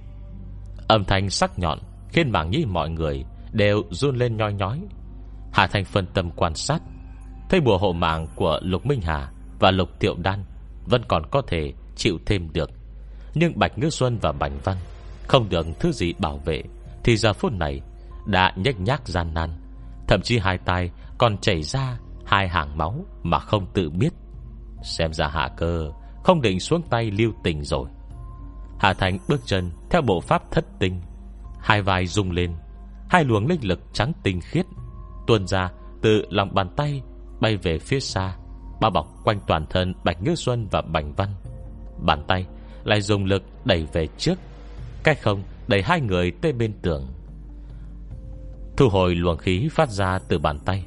[0.89, 4.81] Âm thanh sắc nhọn Khiến mảng nhĩ mọi người Đều run lên nhoi nhói.
[5.59, 6.83] Hà Thanh phân tâm quan sát.
[7.49, 10.45] Thấy bùa hộ mạng của Lục Minh Hà Và Lục Tiệu Đan
[10.87, 12.71] Vẫn còn có thể chịu thêm được.
[13.35, 14.77] Nhưng Bạch Ngư Xuân và Bành Văn
[15.27, 16.63] Không được thứ gì bảo vệ,
[17.05, 17.81] Thì giờ phút này
[18.27, 19.51] Đã nhách nhác gian nan.
[20.09, 24.11] Thậm chí hai tay còn chảy ra Hai hàng máu mà không tự biết.
[24.83, 25.91] Xem ra hạ cơ
[26.25, 27.89] Không định xuống tay lưu tình rồi.
[28.81, 31.01] Hà Thành bước chân Theo bộ pháp thất tinh,
[31.61, 32.55] Hai vai rung lên,
[33.11, 34.67] Hai luồng linh lực trắng tinh khiết
[35.29, 35.71] Tuôn ra,
[36.03, 37.03] từ lòng bàn tay
[37.41, 38.37] Bay về phía xa.
[38.81, 41.29] Bao bọc quanh toàn thân Bạch Ngư Xuân và Bành Văn.
[41.99, 42.47] Bàn tay
[42.85, 44.39] lại dùng lực đẩy về trước.
[45.05, 47.07] Cái không đẩy hai người tới bên tường.
[48.77, 50.85] Thu hồi luồng khí phát ra từ bàn tay.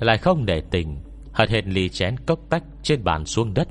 [0.00, 0.98] Lại không để tình,
[1.32, 3.68] Hật hệt ly chén cốc tách trên bàn xuống đất.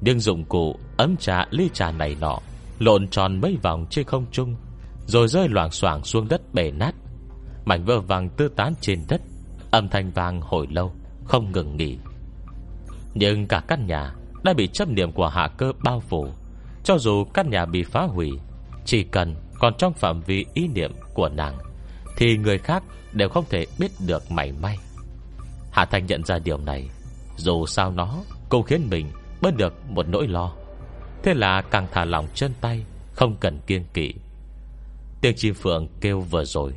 [0.00, 2.38] Nhưng dụng cụ ấm trà, ly trà này nọ
[2.78, 4.56] Lộn tròn mấy vòng trên không trung,
[5.06, 6.94] Rồi rơi loảng xoảng xuống đất bể nát.
[7.64, 9.20] Mảnh vỡ vàng tư tán trên đất.
[9.70, 10.92] Âm thanh vàng hồi lâu,
[11.24, 11.98] Không ngừng nghỉ.
[13.14, 16.28] Nhưng cả căn nhà Đã bị chấp niệm của hạ cơ bao phủ.
[16.84, 18.30] Cho dù căn nhà bị phá hủy,
[18.84, 21.58] Chỉ cần còn trong phạm vi ý niệm của nàng,
[22.16, 24.78] Thì người khác đều không thể biết được mảy may.
[25.70, 26.88] Hạ Thanh nhận ra điều này.
[27.36, 30.52] Dù sao nó cũng khiến mình bớt được một nỗi lo.
[31.22, 34.14] Thế là càng thả lòng chân tay, Không cần kiên kỵ.
[35.20, 36.72] Tiếng chim phượng kêu vừa rồi.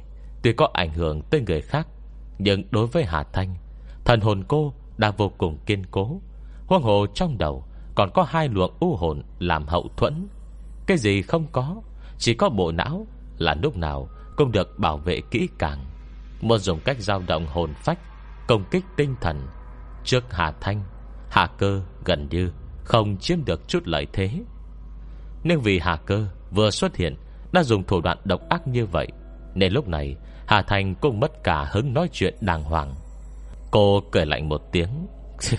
[0.45, 1.87] Tuy có ảnh hưởng tới người khác,
[2.37, 3.55] Nhưng đối với Hà Thanh,
[4.05, 6.21] Thần hồn cô đã vô cùng kiên cố.
[6.67, 10.27] Huang hồ trong đầu Còn có hai luồng u hồn làm hậu thuẫn.
[10.87, 11.81] Cái gì không có,
[12.17, 15.85] Chỉ có bộ não Là lúc nào cũng được bảo vệ kỹ càng.
[16.41, 17.99] Muốn dùng cách dao động hồn phách,
[18.47, 19.47] Công kích tinh thần,
[20.03, 20.83] Trước Hà Thanh,
[21.29, 22.51] Hà Cơ gần như
[22.83, 24.29] không chiếm được chút lợi thế.
[25.43, 27.15] Nhưng vì Hà Cơ vừa xuất hiện,
[27.51, 29.07] Đã dùng thủ đoạn độc ác như vậy,
[29.55, 30.15] Nên lúc này
[30.47, 32.95] Hà Thành cũng mất cả hứng nói chuyện đàng hoàng.
[33.71, 35.07] Cô cười lạnh một tiếng.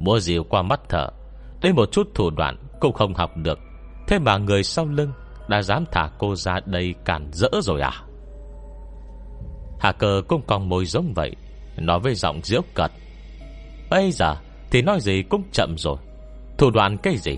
[0.00, 1.08] Mua dìu qua mắt thở
[1.62, 3.58] Đến một chút thủ đoạn cũng không học được.
[4.08, 5.12] Thế mà người sau lưng
[5.48, 7.92] Đã dám thả cô ra đây cản rỡ rồi à?
[9.80, 11.36] Hà cơ cũng còn môi giống vậy,
[11.76, 12.90] Nói với giọng diễu cật
[13.90, 14.36] Bây giờ
[14.70, 15.96] thì nói gì cũng chậm rồi.
[16.58, 17.36] Thủ đoạn cái gì?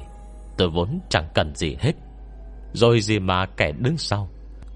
[0.56, 1.92] Tôi vốn chẳng cần gì hết.
[2.72, 4.28] Rồi gì mà kẻ đứng sau?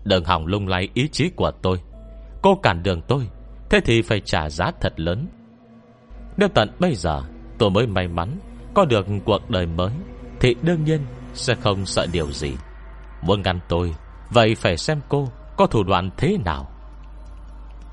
[0.04, 1.78] Đừng hỏng lung lay ý chí của tôi.
[2.42, 3.28] Cô cản đường tôi,
[3.70, 5.28] Thế thì phải trả giá thật lớn.
[6.36, 7.22] Nếu tận bây giờ,
[7.58, 8.38] tôi mới may mắn
[8.74, 9.92] Có được cuộc đời mới,
[10.40, 11.00] Thì đương nhiên
[11.34, 12.52] sẽ không sợ điều gì.
[13.22, 13.94] Muốn ngăn tôi,
[14.30, 16.70] Vậy phải xem cô có thủ đoạn thế nào.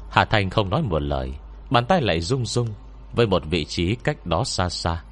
[0.10, 1.34] Hà Thành không nói một lời,
[1.70, 2.68] Bàn tay lại rung rung
[3.14, 5.04] Với một vị trí cách đó xa xa.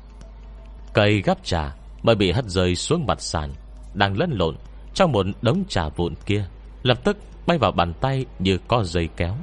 [0.94, 3.54] Cây gắp trà Mới bị hất rơi xuống mặt sàn,
[3.94, 4.56] Đang lẫn lộn
[4.94, 6.46] trong một đống trà vụn kia,
[6.84, 7.18] Lập tức
[7.48, 9.36] bay vào bàn tay như có dây kéo.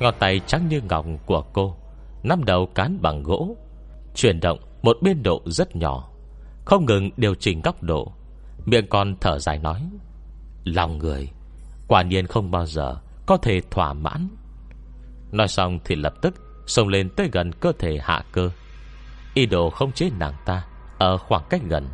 [0.00, 1.76] Ngón tay trắng như ngọc của cô
[2.22, 3.56] Nắm đầu cán bằng gỗ,
[4.14, 6.10] Chuyển động một biên độ rất nhỏ,
[6.64, 8.12] Không ngừng điều chỉnh góc độ.
[8.64, 9.88] Miệng con thở dài nói,
[10.64, 11.30] Lòng người,
[11.88, 12.96] Quả nhiên không bao giờ
[13.26, 14.28] Có thể thỏa mãn.
[15.32, 16.34] Nói xong thì lập tức
[16.66, 18.50] Xông lên tới gần cơ thể hạ cơ.
[19.34, 20.64] Ý đồ không chế nàng ta
[20.98, 21.88] Ở khoảng cách gần.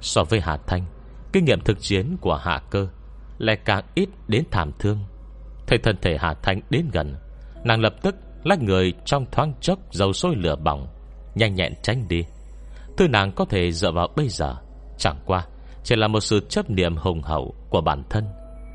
[0.00, 0.84] So với Hà Thanh,
[1.32, 2.88] Kinh nghiệm thực chiến của hạ cơ
[3.42, 4.98] lại càng ít đến thảm thương.
[5.66, 7.16] Thấy thân thể Hà Thanh đến gần,
[7.64, 10.86] Nàng lập tức lách người trong thoáng chốc Dầu sôi lửa bỏng,
[11.34, 12.24] Nhanh nhẹn tránh đi.
[12.96, 14.56] Thứ nàng có thể dựa vào bây giờ,
[14.98, 15.46] Chẳng qua
[15.84, 18.24] Chỉ là một sự chấp niệm hùng hậu Của bản thân.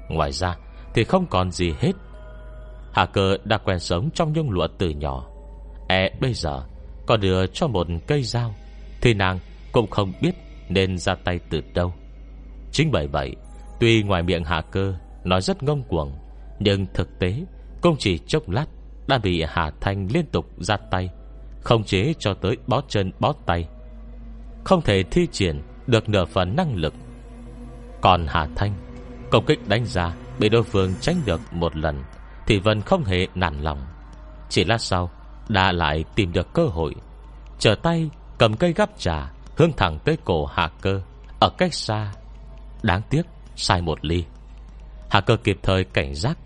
[0.10, 0.56] Ngoài ra
[0.93, 1.91] thì không còn gì hết.
[2.93, 5.27] Hà cơ đã quen sống trong nhung lụa từ nhỏ.
[5.89, 6.63] E bây giờ
[7.06, 8.56] Có đưa cho một cây dao
[9.01, 9.39] Thì nàng
[9.71, 10.36] cũng không biết
[10.69, 11.93] Nên ra tay từ đâu.
[12.71, 13.36] Chính bởi vậy
[13.79, 16.11] Tuy ngoài miệng hạ cơ Nói rất ngông cuồng,
[16.59, 17.43] Nhưng thực tế
[17.81, 18.65] Công chỉ chốc lát
[19.07, 21.09] Đã bị Hà Thanh liên tục ra tay,
[21.61, 23.67] Không chế cho tới bó chân bó tay.
[24.63, 26.93] Không thể thi triển Được nửa phần năng lực.
[28.01, 28.73] Còn Hà Thanh,
[29.31, 32.03] Công kích đánh ra Bị đối phương tránh được một lần
[32.47, 33.79] Thì vẫn không hề nản lòng.
[34.49, 35.11] Chỉ lát sau,
[35.49, 36.95] Đã lại tìm được cơ hội,
[37.59, 41.01] Trở tay cầm cây gắp trà Hướng thẳng tới cổ hạ cơ
[41.39, 42.11] Ở cách xa.
[42.83, 43.23] Đáng tiếc
[43.57, 44.23] sai một ly.
[45.09, 46.37] Hà cơ kịp thời cảnh giác,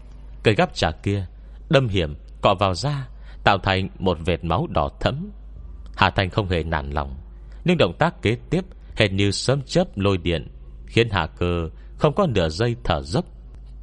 [0.43, 1.25] Cây gắp trà kia,
[1.69, 3.07] Đâm hiểm, cọ vào da,
[3.43, 5.31] Tạo thành một vệt máu đỏ thẫm.
[5.95, 7.15] Hà Thành không hề nản lòng,
[7.65, 10.47] Nhưng động tác kế tiếp Hệt như sớm chớp lôi điện,
[10.87, 13.25] Khiến Hà cơ không có nửa giây thở dốc,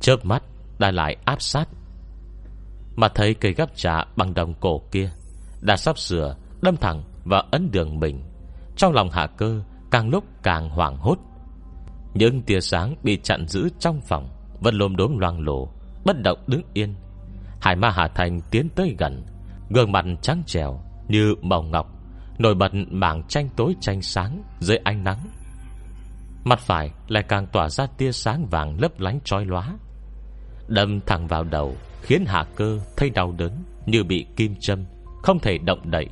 [0.00, 0.42] Chớp mắt
[0.78, 1.68] đã lại áp sát.
[2.96, 5.10] Mà thấy cây gắp trà bằng đồng cổ kia
[5.60, 8.22] Đã sắp sửa Đâm thẳng và ấn đường mình,
[8.76, 11.18] Trong lòng hạ cơ Càng lúc càng hoảng hốt.
[12.14, 14.28] Những tia sáng bị chặn giữ trong phòng,
[14.60, 15.68] Vẫn lồm đốm loang lổ,
[16.04, 16.94] Bất động đứng yên.
[17.60, 19.24] Hải ma Hà Thành tiến tới gần,
[19.70, 21.86] Gương mặt trắng trèo như màu ngọc,
[22.38, 25.18] Nổi bật mảng tranh tối tranh sáng Dưới ánh nắng.
[26.44, 29.76] Mặt phải lại càng tỏa ra tia sáng vàng lấp lánh trói lóa.
[30.68, 33.52] Đâm thẳng vào đầu Khiến hạ cơ thấy đau đớn
[33.86, 34.84] Như bị kim châm,
[35.22, 36.08] Không thể động đậy.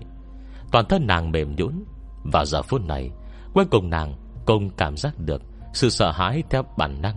[0.73, 1.85] Toàn thân nàng mềm nhũn
[2.33, 3.11] và giờ phút này,
[3.55, 4.15] Cuối cùng nàng
[4.47, 5.43] cũng cảm giác được
[5.77, 7.17] sự sợ hãi theo bản năng.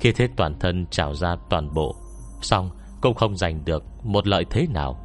[0.00, 1.96] Khi thế toàn thân trào ra toàn bộ,
[2.42, 4.98] Xong cũng không giành được Một lợi thế nào.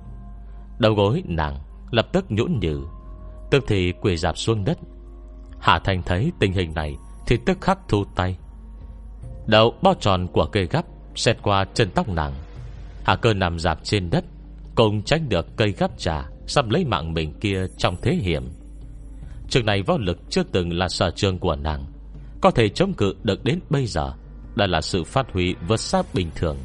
[0.80, 2.82] Đầu gối nàng lập tức nhũn nhừ,
[3.52, 4.78] Tức thì quỳ dạp xuống đất.
[5.60, 8.38] Hạ Thành thấy tình hình này Thì tức khắc thu tay.
[9.46, 12.34] Đầu bao tròn của cây gắp Xẹt qua chân tóc nàng.
[13.04, 14.26] Hạ cơ nằm dạp trên đất
[14.76, 18.50] Cùng tránh được cây gắp trà Sắp lấy mạng mình kia trong thế hiểm.
[19.50, 21.91] Trường này võ lực chưa từng là sở trường của nàng.
[22.42, 24.14] Có thể chống cự được đến bây giờ,
[24.56, 26.58] Đã là sự phát huy vượt xa bình thường.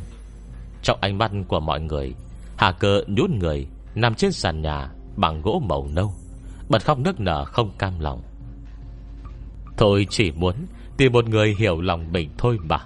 [0.83, 2.15] Trong ánh mắt của mọi người,
[2.57, 6.15] Hà cơ nhún người, Nằm trên sàn nhà, Bằng gỗ màu nâu,
[6.69, 8.23] Bật khóc nước nở không cam lòng.
[9.77, 10.55] Thôi chỉ muốn
[10.97, 12.79] Tìm một người hiểu lòng mình thôi mà.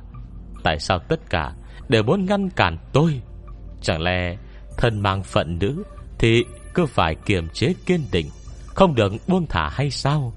[0.63, 1.53] Tại sao tất cả
[1.89, 3.21] Đều muốn ngăn cản tôi?
[3.83, 4.37] Chẳng lẽ
[4.77, 5.83] thân mang phận nữ
[6.19, 8.27] Thì cứ phải kiềm chế kiên định,
[8.67, 10.33] Không được buông thả hay sao?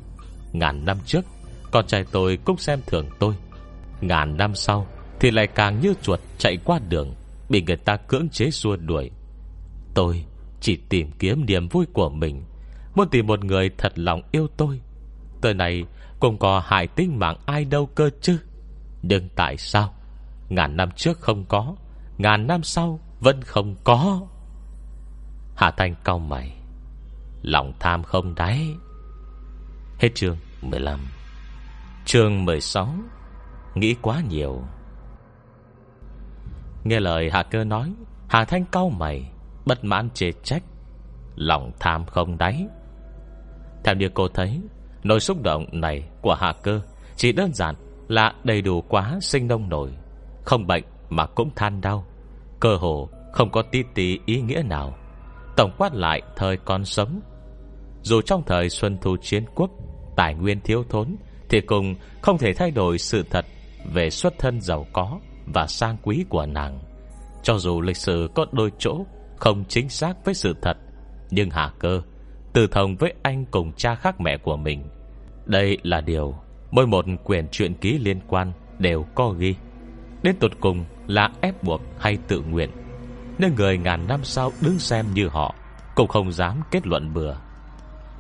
[0.53, 1.25] Ngàn năm trước
[1.73, 3.35] con trai tôi cũng xem thường tôi.
[4.01, 4.87] Ngàn năm sau
[5.19, 7.13] Thì lại càng như chuột chạy qua đường,
[7.49, 9.11] Bị người ta cưỡng chế xua đuổi.
[9.93, 10.25] Tôi
[10.61, 12.43] chỉ tìm kiếm niềm vui của mình,
[12.95, 14.81] Muốn tìm một người thật lòng yêu tôi.
[15.41, 15.85] Tới này
[16.19, 18.39] cũng có hại tính mạng ai đâu cơ chứ.
[19.01, 19.93] Nhưng tại sao?
[20.49, 21.75] Ngàn năm trước không có,
[22.17, 24.21] Ngàn năm sau vẫn không có.
[25.55, 26.53] Hạ Thanh cau mày.
[27.41, 28.67] Lòng tham không đáy.
[29.99, 30.99] Hết chương 15
[32.05, 32.87] Chương 16
[33.75, 34.61] Nghĩ quá nhiều.
[36.83, 37.93] Nghe lời Hà Cơ nói,
[38.27, 39.31] Hà Thanh cau mày,
[39.65, 40.63] Bất mãn chê trách,
[41.35, 42.67] Lòng tham không đáy.
[43.83, 44.61] Theo như cô thấy,
[45.03, 46.81] Nỗi xúc động này của Hà Cơ
[47.15, 47.75] Chỉ đơn giản
[48.07, 49.91] là đầy đủ quá sinh nông nổi,
[50.45, 52.05] Không bệnh mà cũng than đau,
[52.59, 54.95] Cơ hồ không có tí tí ý nghĩa nào.
[55.57, 57.21] Tổng quát lại thời còn sống.
[58.01, 59.71] Dù trong thời Xuân Thu Chiến Quốc,
[60.15, 61.15] Tài nguyên thiếu thốn
[61.53, 63.45] thì cùng không thể thay đổi sự thật
[63.93, 66.79] Về xuất thân giàu có Và sang quý của nàng.
[67.43, 69.05] Cho dù lịch sử có đôi chỗ
[69.37, 70.77] Không chính xác với sự thật,
[71.29, 72.01] Nhưng hạ cơ,
[72.53, 74.83] Từ thông với anh cùng cha khác mẹ của mình,
[75.45, 76.35] Đây là điều
[76.71, 79.55] Mỗi một quyển truyện ký liên quan Đều có ghi.
[80.23, 82.69] Đến tột cùng là ép buộc hay tự nguyện,
[83.37, 85.55] nên người ngàn năm sau đứng xem như họ
[85.95, 87.35] Cũng không dám kết luận bừa.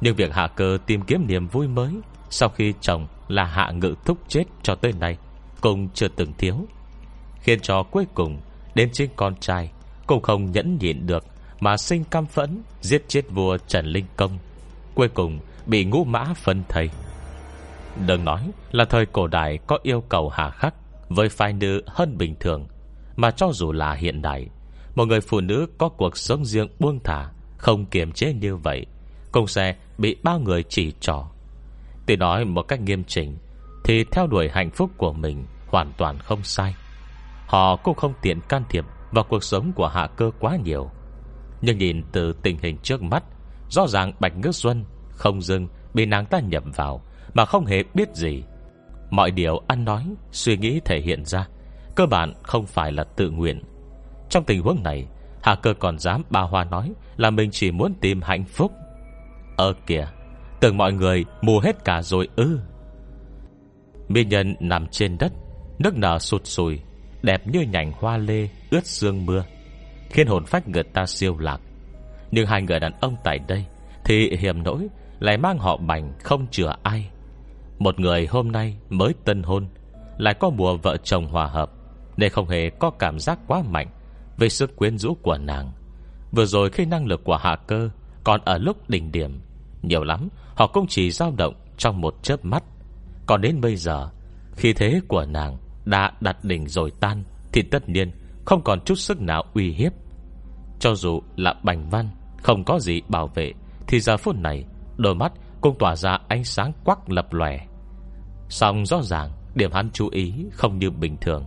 [0.01, 1.93] Nhưng việc hạ cơ tìm kiếm niềm vui mới
[2.29, 5.17] Sau khi chồng là hạ ngự thúc chết cho tới nay,
[5.61, 6.55] Cũng chưa từng thiếu.
[7.39, 8.41] Khiến cho cuối cùng,
[8.75, 9.71] Đến trên con trai,
[10.07, 11.25] Cũng không nhẫn nhịn được
[11.59, 14.37] Mà sinh căm phẫn, Giết chết vua Trần Linh Công,
[14.95, 16.89] Cuối cùng bị ngũ mã phân thầy.
[18.07, 20.75] Đừng nói là thời cổ đại Có yêu cầu hà khắc
[21.09, 22.67] Với phái nữ hơn bình thường,
[23.15, 24.47] Mà cho dù là hiện đại,
[24.95, 28.85] một người phụ nữ có cuộc sống riêng buông thả, Không kiềm chế như vậy,
[29.31, 31.32] Cũng sẽ bị bao người chỉ trỏ.
[32.05, 33.37] Tuy nói một cách nghiêm chỉnh,
[33.83, 36.75] Thì theo đuổi hạnh phúc của mình Hoàn toàn không sai.
[37.47, 40.91] Họ cũng không tiện can thiệp Vào cuộc sống của hạ cơ quá nhiều.
[41.61, 43.23] Nhưng nhìn từ tình hình trước mắt,
[43.69, 47.01] Rõ ràng Bạch Ngước Xuân Không dưng bị nàng ta nhập vào
[47.33, 48.43] Mà không hề biết gì.
[49.09, 51.47] Mọi điều ăn nói, Suy nghĩ thể hiện ra,
[51.95, 53.61] Cơ bản không phải là tự nguyện.
[54.29, 55.07] Trong tình huống này,
[55.43, 58.71] Hạ cơ còn dám ba hoa nói Là mình chỉ muốn tìm hạnh phúc.
[59.57, 60.07] Ờ kìa!
[60.63, 62.59] Tưởng mọi người mù hết cả rồi ư.
[64.07, 65.33] Mỹ nhân nằm trên đất,
[65.79, 66.79] Nước nở sụt sùi,
[67.21, 69.43] Đẹp như nhành hoa lê ướt sương mưa,
[70.09, 71.61] Khiến hồn phách người ta siêu lạc.
[72.31, 73.65] Nhưng hai người đàn ông tại đây
[74.05, 74.87] Thì hiểm nỗi,
[75.19, 77.09] Lại mang họ bành không chừa ai.
[77.79, 79.67] Một người hôm nay mới tân hôn,
[80.17, 81.71] Lại có mùa vợ chồng hòa hợp,
[82.17, 83.87] Nên không hề có cảm giác quá mạnh
[84.37, 85.71] Về sức quyến rũ của nàng.
[86.31, 87.89] Vừa rồi khi năng lực của hạ cơ
[88.23, 89.39] Còn ở lúc đỉnh điểm
[89.83, 92.63] nhiều lắm, họ cũng chỉ dao động Trong một chớp mắt.
[93.25, 94.09] Còn đến bây giờ,
[94.55, 98.11] Khi thế của nàng đã đặt đỉnh rồi tan, Thì tất nhiên
[98.45, 99.93] không còn chút sức nào uy hiếp.
[100.79, 102.09] Cho dù là bành văn
[102.43, 103.53] Không có gì bảo vệ,
[103.87, 104.65] Thì giờ phút này
[104.97, 107.59] Đôi mắt cũng tỏa ra ánh sáng quắc lập lòe.
[108.49, 111.45] Xong rõ ràng, Điểm hắn chú ý không như bình thường.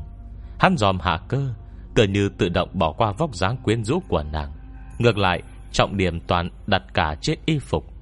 [0.59, 1.49] Hắn dòm hạ cơ
[1.95, 4.53] Tựa như tự động bỏ qua vóc dáng quyến rũ của nàng.
[4.99, 7.96] Ngược lại, Trọng điểm toàn đặt cả trên y phục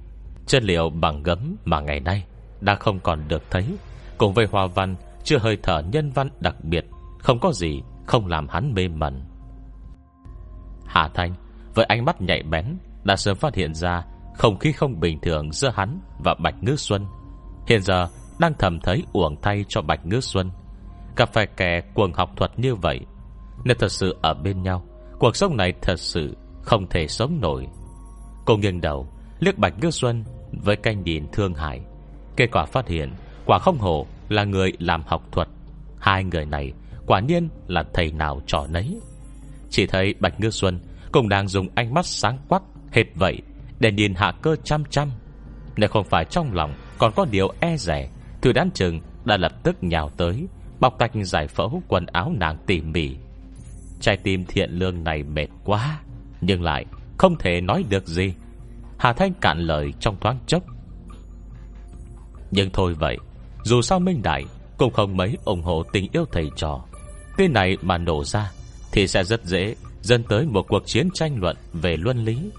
[0.45, 2.25] chất liệu bằng gấm mà ngày nay
[2.61, 3.65] Đã không còn được thấy.
[4.17, 6.85] Cùng với hoa văn, Chưa hơi thở nhân văn đặc biệt,
[7.19, 9.23] Không có gì không làm hắn mê mẩn.
[10.85, 11.33] Hà Thanh,
[11.75, 14.03] Với ánh mắt nhạy bén, Đã sớm phát hiện ra
[14.35, 17.05] Không khí không bình thường giữa hắn và Bạch Ngư Xuân.
[17.67, 18.07] Hiện giờ
[18.39, 20.51] đang thầm thấy uổng thay cho Bạch Ngư Xuân.
[21.15, 22.99] Gặp phải kẻ cuồng học thuật như vậy,
[23.65, 24.85] Nếu thật sự ở bên nhau,
[25.19, 27.67] Cuộc sống này thật sự không thể sống nổi.
[28.45, 29.07] Cô nghiêng đầu,
[29.39, 30.23] Liếc Bạch Ngư Xuân
[30.63, 31.81] với canh nhìn thương hại.
[32.35, 33.11] Kết quả phát hiện,
[33.45, 35.47] Quả không hổ là người làm học thuật.
[35.99, 36.73] Hai người này
[37.05, 38.99] quả nhiên là thầy nào trò nấy.
[39.69, 40.79] Chỉ thấy Bạch Ngư Xuân
[41.11, 43.41] Cũng đang dùng ánh mắt sáng quắc Hệt vậy,
[43.79, 45.11] để nhìn hạ cơ chăm chăm.
[45.75, 48.09] Nếu không phải trong lòng Còn có điều e rẻ
[48.41, 50.47] Thì đan chừng đã lập tức nhào tới
[50.79, 53.15] Bọc tạch giải phẫu quần áo nàng tỉ mỉ.
[53.99, 55.99] Trái tim thiện lương này mệt quá,
[56.41, 56.85] Nhưng lại
[57.17, 58.33] không thể nói được gì.
[58.97, 60.63] Hà Thanh cạn lời trong thoáng chốc.
[62.51, 63.17] Nhưng thôi vậy,
[63.63, 64.45] Dù sao Minh Đại
[64.77, 66.85] Cũng không mấy ủng hộ tình yêu thầy trò.
[67.37, 68.51] Tên này mà nổ ra
[68.91, 72.51] Thì sẽ rất dễ Dân tới một cuộc chiến tranh luận về luân lý.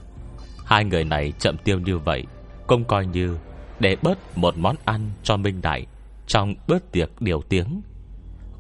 [0.65, 2.25] Hai người này chậm tiêu như vậy,
[2.67, 3.37] Cũng coi như
[3.81, 5.87] Để bớt một món ăn cho Minh Đại
[6.27, 7.81] Trong bớt tiệc điều tiếng.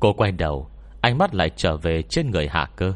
[0.01, 2.95] Cô quay đầu, Ánh mắt lại trở về trên người hạ cơ.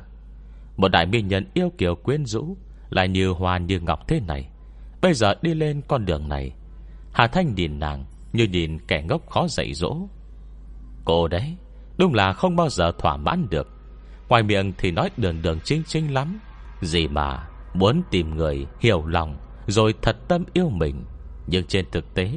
[0.76, 2.56] Một đại mỹ nhân yêu kiều quyến rũ,
[2.90, 4.49] Lại như hoa như ngọc thế này.
[5.02, 6.52] Bây giờ đi lên con đường này.
[7.12, 9.96] Hà Thanh nhìn nàng Như nhìn kẻ ngốc khó dạy dỗ.
[11.04, 11.56] Cô đấy,
[11.98, 13.68] Đúng là không bao giờ thỏa mãn được.
[14.28, 16.40] Ngoài miệng thì nói đường đường chính chính lắm.
[16.82, 19.36] Gì mà Muốn tìm người hiểu lòng
[19.66, 21.04] Rồi thật tâm yêu mình.
[21.46, 22.32] Nhưng trên thực tế,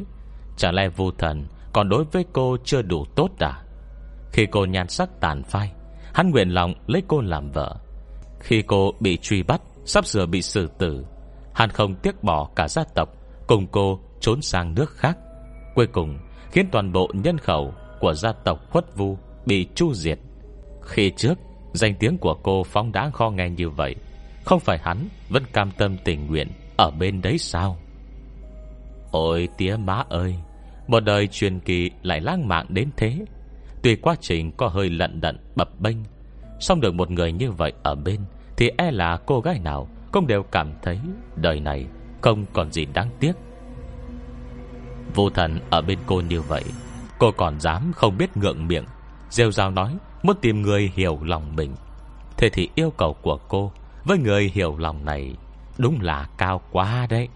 [0.57, 3.63] Chả lẽ vô thần Còn đối với cô chưa đủ tốt à?
[4.31, 5.71] Khi cô nhan sắc tàn phai,
[6.13, 7.75] Hắn nguyện lòng lấy cô làm vợ.
[8.39, 11.05] Khi cô bị truy bắt, Sắp sửa bị xử tử
[11.53, 13.09] Hắn không tiếc bỏ cả gia tộc,
[13.47, 15.17] Cùng cô trốn sang nước khác.
[15.75, 16.17] Cuối cùng,
[16.51, 20.19] khiến toàn bộ nhân khẩu Của gia tộc khuất vu Bị chu diệt.
[20.81, 21.33] Khi trước,
[21.73, 23.95] danh tiếng của cô phóng đáng kho nghe như vậy,
[24.45, 27.77] Không phải hắn Vẫn cam tâm tình nguyện Ở bên đấy sao?
[29.11, 30.35] Ôi tía má ơi,
[30.87, 33.17] Một đời truyền kỳ lại lãng mạn đến thế.
[33.81, 35.97] Tuy quá trình có hơi lận đận bập bênh
[36.59, 38.19] Xong được một người như vậy ở bên
[38.57, 40.99] Thì e là cô gái nào cũng đều cảm thấy
[41.35, 41.87] Đời này
[42.21, 43.33] không còn gì đáng tiếc.
[45.15, 46.63] Vô thần ở bên cô như vậy,
[47.19, 48.85] Cô còn dám không biết ngượng miệng,
[49.29, 51.75] Rêu rao nói, Muốn tìm người hiểu lòng mình.
[52.37, 53.71] Thế thì yêu cầu của cô
[54.05, 55.35] Với người hiểu lòng này
[55.77, 57.27] Đúng là cao quá đấy.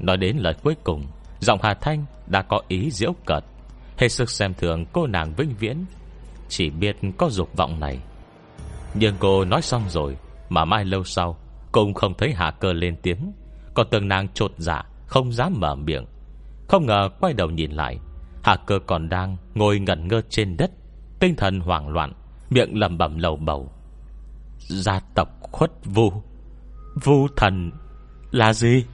[0.00, 1.06] Nói đến lời cuối cùng,
[1.40, 3.44] Giọng Hà Thanh đã có ý diễu cợt.
[3.98, 5.84] Hết sức xem thường cô nàng vĩnh viễn,
[6.48, 7.98] Chỉ biết có dục vọng này.
[8.94, 10.16] Nhưng cô nói xong rồi,
[10.48, 11.36] Mà mai lâu sau
[11.72, 13.32] cũng không thấy hạ cơ lên tiếng.
[13.74, 16.06] Còn tường nàng trột dạ Không dám mở miệng.
[16.68, 17.98] Không ngờ quay đầu nhìn lại
[18.42, 20.70] Hạ cơ còn đang ngồi ngẩn ngơ trên đất,
[21.20, 22.12] Tinh thần hoảng loạn,
[22.50, 23.72] Miệng lầm bẩm lầu bầu.
[24.58, 26.12] Gia tộc khuất vu
[27.04, 27.70] Vu thần
[28.30, 28.84] là gì?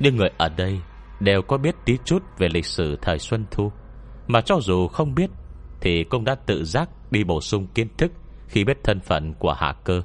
[0.00, 0.80] Nhưng người ở đây
[1.20, 3.72] Đều có biết tí chút về lịch sử thời Xuân Thu,
[4.26, 5.30] Mà cho dù không biết
[5.80, 8.12] Thì cũng đã tự giác đi bổ sung kiến thức
[8.48, 10.02] Khi biết thân phận của hạ cơ.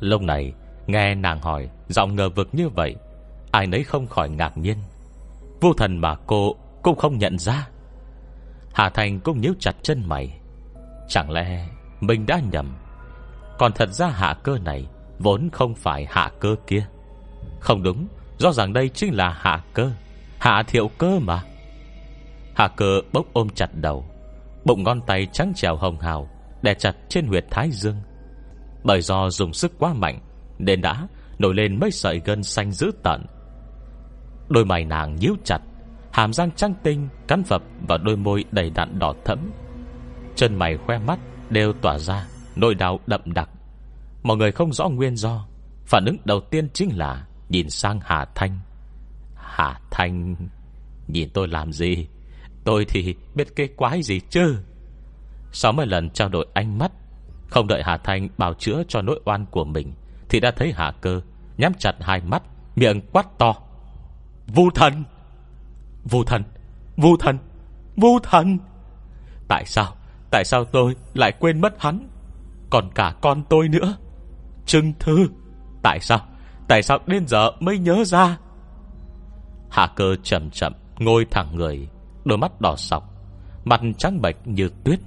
[0.00, 0.52] Lúc này
[0.86, 2.96] Nghe nàng hỏi, Giọng ngờ vực như vậy,
[3.50, 4.76] Ai nấy không khỏi ngạc nhiên.
[5.60, 7.68] Vô thần mà cô cũng không nhận ra.
[8.74, 10.40] Hà Thành cũng nhíu chặt chân mày.
[11.08, 11.66] Chẳng lẽ
[12.00, 12.76] Mình đã nhầm?
[13.58, 14.86] Còn thật ra hạ cơ này
[15.18, 16.86] Vốn không phải hạ cơ kia.
[17.60, 18.06] Không đúng,
[18.38, 19.90] Rõ ràng đây chính là hạ cơ,
[20.38, 21.42] Hạ thiệu cơ mà.
[22.54, 24.04] Hạ cơ bốc ôm chặt đầu,
[24.64, 26.28] Bụng ngón tay trắng trèo hồng hào,
[26.62, 27.96] Đè chặt trên huyệt thái dương.
[28.84, 30.20] Bởi do dùng sức quá mạnh
[30.58, 33.26] nên đã nổi lên mấy sợi gân xanh dữ tận
[34.48, 35.58] Đôi mày nàng nhíu chặt,
[36.12, 39.50] Hàm răng trắng tinh, Cắn vập vào đôi môi đầy đặn đỏ thẫm.
[40.36, 41.18] Chân mày khoe mắt
[41.50, 42.26] Đều tỏa ra
[42.56, 43.48] nỗi đau đậm đặc.
[44.22, 45.46] Mọi người không rõ nguyên do,
[45.86, 48.58] Phản ứng đầu tiên chính là Nhìn sang Hà Thanh.
[49.34, 50.36] Hà Thanh,
[51.08, 52.06] Nhìn tôi làm gì?
[52.64, 54.56] Tôi thì biết cái quái gì chứ?
[55.52, 56.92] Sáu mươi lần trao đổi ánh mắt,
[57.50, 59.92] Không đợi Hà Thanh bào chữa cho nỗi oan của mình
[60.32, 61.20] thì đã thấy hạ Cơ
[61.56, 62.42] Nhắm chặt hai mắt,
[62.76, 63.54] Miệng quát to.
[64.46, 65.04] Vu thần!
[66.04, 66.42] Vu thần!
[66.96, 67.38] Vu thần!
[67.96, 68.58] Vu thần!
[69.48, 69.94] Tại sao?
[70.30, 72.08] Tại sao tôi lại quên mất hắn?
[72.70, 73.96] Còn cả con tôi nữa.
[74.66, 75.28] Trưng thư!
[75.82, 76.18] Tại sao?
[76.68, 78.38] Tại sao đến giờ mới nhớ ra?
[79.70, 81.88] Hạ cơ chậm chậm Ngồi thẳng người,
[82.24, 83.14] Đôi mắt đỏ sọc,
[83.64, 84.98] Mặt trắng bệch như tuyết.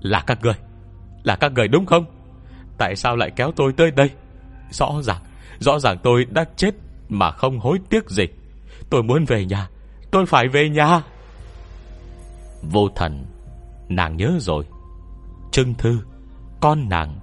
[0.00, 0.54] Là các người!
[1.22, 2.04] Là các người đúng không?
[2.78, 4.10] Tại sao lại kéo tôi tới đây?
[4.72, 5.22] Rõ ràng.
[5.58, 6.74] Rõ ràng tôi đã chết
[7.08, 8.24] Mà không hối tiếc gì.
[8.90, 9.68] Tôi muốn về nhà.
[10.10, 11.02] Tôi phải về nhà.
[12.62, 13.26] Vô thần,
[13.88, 14.64] Nàng nhớ rồi.
[15.52, 15.98] Trưng thư,
[16.60, 17.18] Con nàng,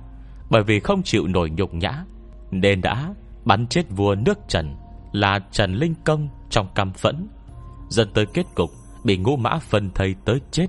[0.50, 2.04] Bởi vì không chịu nổi nhục nhã,
[2.52, 3.14] Nên đã
[3.46, 4.76] bắn chết vua nước Trần
[5.12, 7.28] Là Trần Linh Công Trong căm phẫn.
[7.90, 8.70] Dẫn tới kết cục
[9.04, 10.68] Bị ngũ mã phân thây tới chết.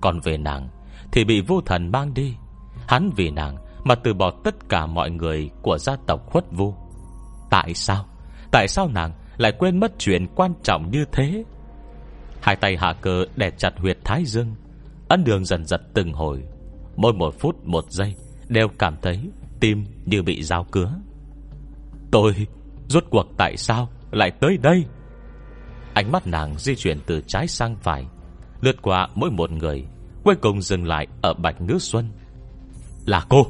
[0.00, 0.68] Còn về nàng
[1.12, 2.34] Thì bị vô thần mang đi.
[2.88, 6.74] Hắn vì nàng mà từ bỏ tất cả mọi người Của gia tộc khuất vu.
[7.50, 8.06] Tại sao?
[8.52, 11.44] Tại sao nàng lại quên mất chuyện quan trọng như thế?
[12.40, 14.54] Hai tay hạ cơ đè chặt huyệt thái dương,
[15.08, 16.42] Ấn đường dần giật từng hồi.
[16.96, 18.14] Mỗi một phút, một giây
[18.48, 19.18] Đều cảm thấy
[19.60, 20.94] tim như bị dao cứa.
[22.10, 22.34] Tôi,
[22.88, 24.84] Rốt cuộc tại sao lại tới đây?
[25.94, 28.06] Ánh mắt nàng di chuyển từ trái sang phải,
[28.60, 29.86] Lướt qua mỗi một người,
[30.24, 32.10] Cuối cùng dừng lại ở Bạch Ngữ Xuân.
[33.06, 33.46] Là cô!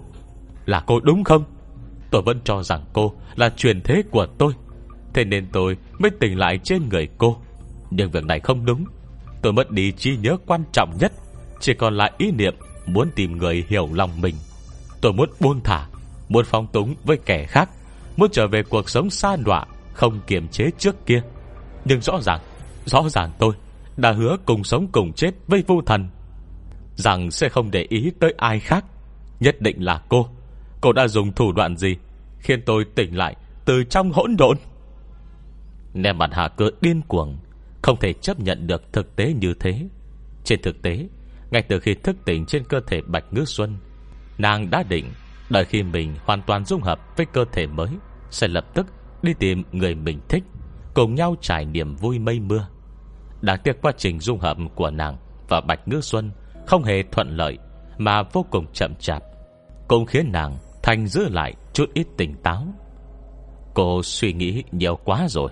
[0.71, 1.45] Là cô đúng không?
[2.11, 4.53] Tôi vẫn cho rằng cô là truyền thế của tôi.
[5.15, 7.37] Thế nên tôi mới tỉnh lại trên người cô.
[7.91, 8.85] Nhưng việc này không đúng.
[9.43, 11.13] Tôi mất đi trí nhớ quan trọng nhất.
[11.61, 12.55] Chỉ còn lại ý niệm
[12.87, 14.35] Muốn tìm người hiểu lòng mình.
[15.01, 15.87] Tôi muốn buông thả,
[16.29, 17.71] Muốn phong túng với kẻ khác,
[18.17, 21.23] Muốn trở về cuộc sống xa đọa, Không kiềm chế trước kia.
[21.85, 22.41] Nhưng rõ ràng
[22.85, 23.55] Rõ ràng tôi
[23.97, 26.09] Đã hứa cùng sống cùng chết với vô thần,
[26.97, 28.85] Rằng sẽ không để ý tới ai khác,
[29.41, 30.29] Nhất định là cô.
[30.81, 31.97] Cô đã dùng thủ đoạn gì
[32.39, 34.57] Khiến tôi tỉnh lại từ trong hỗn độn?
[35.95, 37.39] Nè mặt hà cơ điên cuồng,
[37.83, 39.89] Không thể chấp nhận được thực tế như thế.
[40.45, 41.09] Trên thực tế,
[41.51, 43.77] Ngay từ khi thức tỉnh trên cơ thể Bạch Ngư Xuân,
[44.39, 45.05] Nàng đã định
[45.51, 47.89] Đợi khi mình hoàn toàn dung hợp với cơ thể mới,
[48.31, 48.87] Sẽ lập tức
[49.23, 50.45] đi tìm người mình thích,
[50.95, 52.69] Cùng nhau trải niềm vui mây mưa.
[53.41, 55.17] Đáng tiếc quá trình dung hợp của nàng
[55.49, 56.31] Và Bạch Ngư Xuân
[56.67, 57.59] Không hề thuận lợi
[57.99, 59.23] Mà vô cùng chậm chạp,
[59.89, 62.67] Cũng khiến nàng thành giữ lại chút ít tỉnh táo.
[63.75, 65.51] Cô suy nghĩ nhiều quá rồi.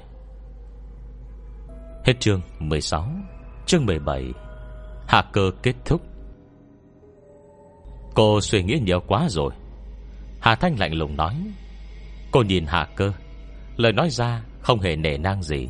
[2.04, 3.08] Hết chương 16
[3.66, 4.32] Chương 17
[5.06, 6.02] Hạ cơ kết thúc.
[8.14, 9.52] Cô suy nghĩ nhiều quá rồi.
[10.40, 11.34] Hà Thanh lạnh lùng nói,
[12.30, 13.12] Cô nhìn Hạ cơ,
[13.76, 15.68] Lời nói ra không hề nể nang gì.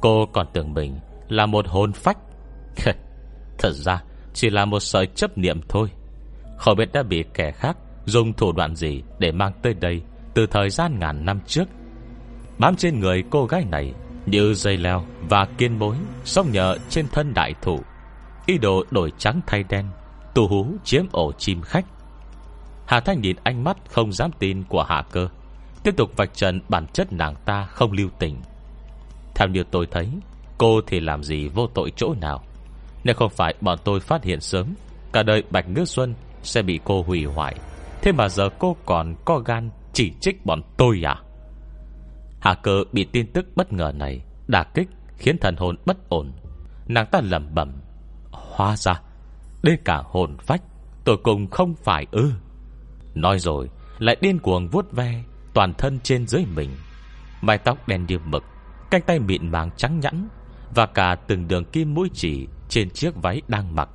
[0.00, 2.18] Cô còn tưởng mình Là một hồn phách.
[3.58, 4.02] Thật ra
[4.34, 5.88] chỉ là một sợi chấp niệm thôi.
[6.56, 7.76] Không biết đã bị kẻ khác
[8.10, 10.02] Dùng thủ đoạn gì để mang tới đây
[10.34, 11.64] Từ thời gian ngàn năm trước?
[12.58, 13.94] Bám trên người cô gái này
[14.26, 17.80] Như dây leo và kiên bối xong nhờ trên thân đại thủ,
[18.46, 19.86] Ý đồ đổi trắng thay đen,
[20.34, 21.84] Tù hú chiếm ổ chim khách.
[22.86, 25.28] Hà Thanh nhìn ánh mắt không dám tin của Hạ Cơ,
[25.82, 28.40] Tiếp tục vạch trần bản chất nàng ta không lưu tình.
[29.34, 30.08] Theo như tôi thấy,
[30.58, 32.44] Cô thì làm gì vô tội chỗ nào?
[33.04, 34.74] Nếu không phải bọn tôi phát hiện sớm,
[35.12, 37.56] Cả đời Bạch ngư Xuân Sẽ bị cô hủy hoại.
[38.02, 41.16] Thế mà giờ cô còn có gan Chỉ trích bọn tôi à?
[42.40, 46.32] Hạ cơ bị tin tức bất ngờ này Đả kích, khiến thần hồn bất ổn.
[46.86, 47.72] Nàng ta lầm bẩm,
[48.30, 49.00] Hóa ra,
[49.62, 50.62] Đến cả hồn phách
[51.04, 52.32] Tôi cùng không phải ư.
[53.14, 55.22] Nói rồi, lại điên cuồng vuốt ve
[55.54, 56.70] Toàn thân trên dưới mình.
[57.40, 58.44] Mái tóc đen như mực,
[58.90, 60.28] Cánh tay mịn màng trắng nhẵn
[60.74, 63.88] Và cả từng đường kim mũi chỉ Trên chiếc váy đang mặc.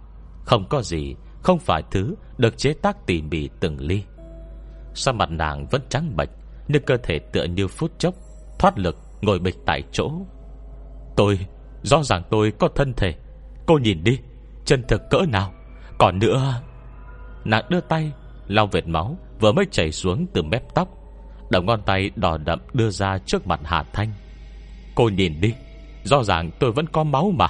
[0.46, 1.16] Không có gì
[1.46, 4.04] không phải thứ được chế tác tỉ mỉ từng ly.
[4.94, 6.30] Sao mặt nàng vẫn trắng bệch,
[6.68, 8.14] Nhưng cơ thể tựa như phút chốc,
[8.60, 10.12] Thoát lực, ngồi bịch tại chỗ.
[11.16, 11.40] Tôi,
[11.84, 13.16] Rõ ràng tôi có thân thể.
[13.66, 14.20] Cô nhìn đi,
[14.66, 15.54] Chân thực cỡ nào?
[16.00, 16.62] Còn nữa,
[17.44, 18.12] Nàng đưa tay,
[18.48, 20.88] Lau vệt máu, vừa mới chảy xuống từ mép tóc.
[21.50, 24.12] Đầu ngón tay đỏ đậm đưa ra trước mặt Hà Thanh.
[24.96, 25.54] Cô nhìn đi,
[26.04, 27.48] Rõ ràng tôi vẫn có máu mà.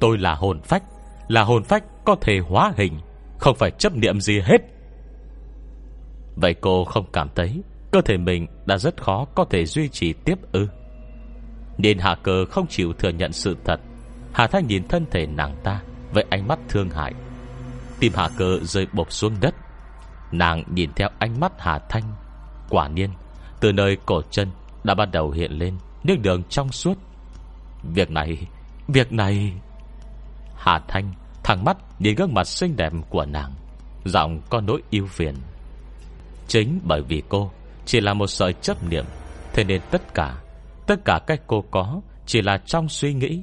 [0.00, 0.82] Tôi là hồn phách,
[1.28, 3.00] Là hồn phách có thể hóa hình.
[3.40, 4.60] Không phải chấp niệm gì hết.
[6.36, 7.62] Vậy cô không cảm thấy
[7.92, 10.68] Cơ thể mình đã rất khó Có thể duy trì tiếp ư?
[11.78, 13.80] Nên Hạ Cơ không chịu thừa nhận sự thật.
[14.32, 15.82] Hà Thanh nhìn thân thể nàng ta
[16.12, 17.12] Với ánh mắt thương hại.
[18.00, 19.54] Tim hạ cơ rơi bộp xuống đất.
[20.32, 22.02] Nàng nhìn theo ánh mắt Hà Thanh.
[22.68, 23.10] Quả nhiên,
[23.60, 24.48] Từ nơi cổ chân
[24.84, 25.74] đã bắt đầu hiện lên
[26.04, 26.98] Nước đường trong suốt.
[27.82, 28.46] Việc này
[28.88, 29.52] Việc này.
[30.56, 31.12] Hà Thanh
[31.44, 33.54] thẳng mắt nhìn gương mặt xinh đẹp của nàng,
[34.04, 35.34] Giọng có nỗi yêu phiền.
[36.48, 37.50] Chính bởi vì cô
[37.84, 39.04] Chỉ là một sợi chấp niệm,
[39.54, 40.40] Thế nên tất cả
[40.86, 43.42] Tất cả cách cô có Chỉ là trong suy nghĩ.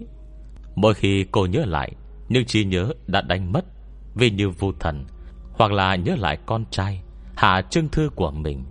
[0.75, 1.91] Mỗi khi cô nhớ lại
[2.29, 3.65] Nhưng trí nhớ đã đánh mất
[4.15, 5.05] Vì như vô thần,
[5.51, 7.01] Hoặc là nhớ lại con trai,
[7.35, 8.65] Hạ trưng thư của mình.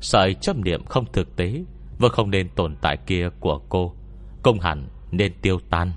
[0.00, 1.64] Sợi chấp niệm không thực tế
[1.98, 3.94] Và không nên tồn tại kia của cô
[4.42, 5.92] Công hẳn nên tiêu tan.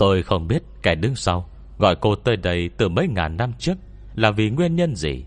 [0.00, 1.48] Tôi không biết kẻ đứng sau
[1.78, 3.74] Gọi cô tới đây từ mấy ngàn năm trước
[4.14, 5.24] Là vì nguyên nhân gì.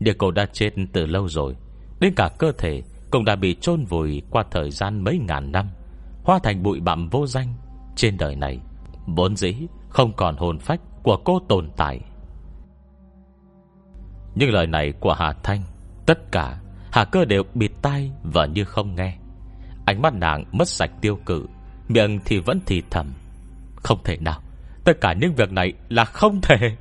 [0.00, 1.56] Nhưng cô đã chết từ lâu rồi,
[2.00, 5.68] Đến cả cơ thể Cũng đã bị chôn vùi qua thời gian mấy ngàn năm
[6.24, 7.54] Hoa thành bụi bặm vô danh.
[7.96, 8.60] Trên đời này,
[9.06, 9.54] Vốn dĩ
[9.88, 12.00] không còn hồn phách Của cô tồn tại.
[14.34, 15.62] Những lời này của Hà Thanh,
[16.06, 16.60] Tất cả
[16.92, 19.16] Hà cơ đều bịt tai và như không nghe.
[19.84, 21.46] Ánh mắt nàng mất sạch tiêu cự,
[21.88, 23.06] Miệng thì vẫn thì thầm.
[23.86, 24.40] Không thể nào.
[24.84, 26.76] Tất cả những việc này là không thể.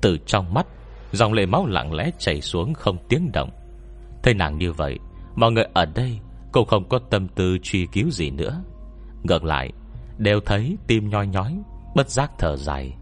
[0.00, 0.66] Từ trong mắt,
[1.12, 3.50] Dòng lệ máu lặng lẽ chảy xuống không tiếng động.
[4.22, 4.98] Thấy nàng như vậy,
[5.34, 6.18] Mọi người ở đây
[6.52, 8.62] Cũng không có tâm tư truy cứu gì nữa.
[9.22, 9.72] Ngược lại,
[10.18, 11.58] Đều thấy tim nhoi nhói,
[11.94, 12.94] Bất giác thở dài.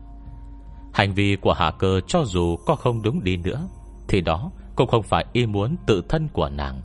[0.95, 3.69] Hành vi của hạ cơ cho dù có không đúng đi nữa,
[4.09, 6.81] Thì đó cũng không phải ý muốn tự thân của nàng.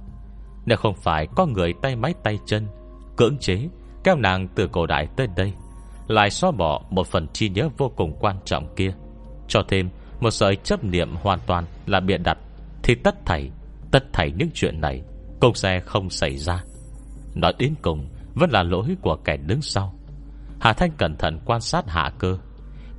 [0.66, 2.68] Nếu không phải có người tay máy tay chân,
[3.18, 3.70] Cưỡng chế
[4.04, 5.54] Kéo nàng từ cổ đại tới đây
[6.10, 8.92] lại xóa bỏ một phần chi nhớ vô cùng quan trọng kia.
[9.48, 9.90] Cho thêm,
[10.20, 12.38] một sợi chấp niệm hoàn toàn là bịa đặt,
[12.84, 13.50] Thì tất thảy
[13.92, 15.02] Tất thảy những chuyện này
[15.40, 16.64] Cũng sẽ không xảy ra.
[17.36, 19.94] Nói đến cùng, Vẫn là lỗi của kẻ đứng sau.
[20.62, 22.38] Hà Thanh cẩn thận quan sát hạ cơ.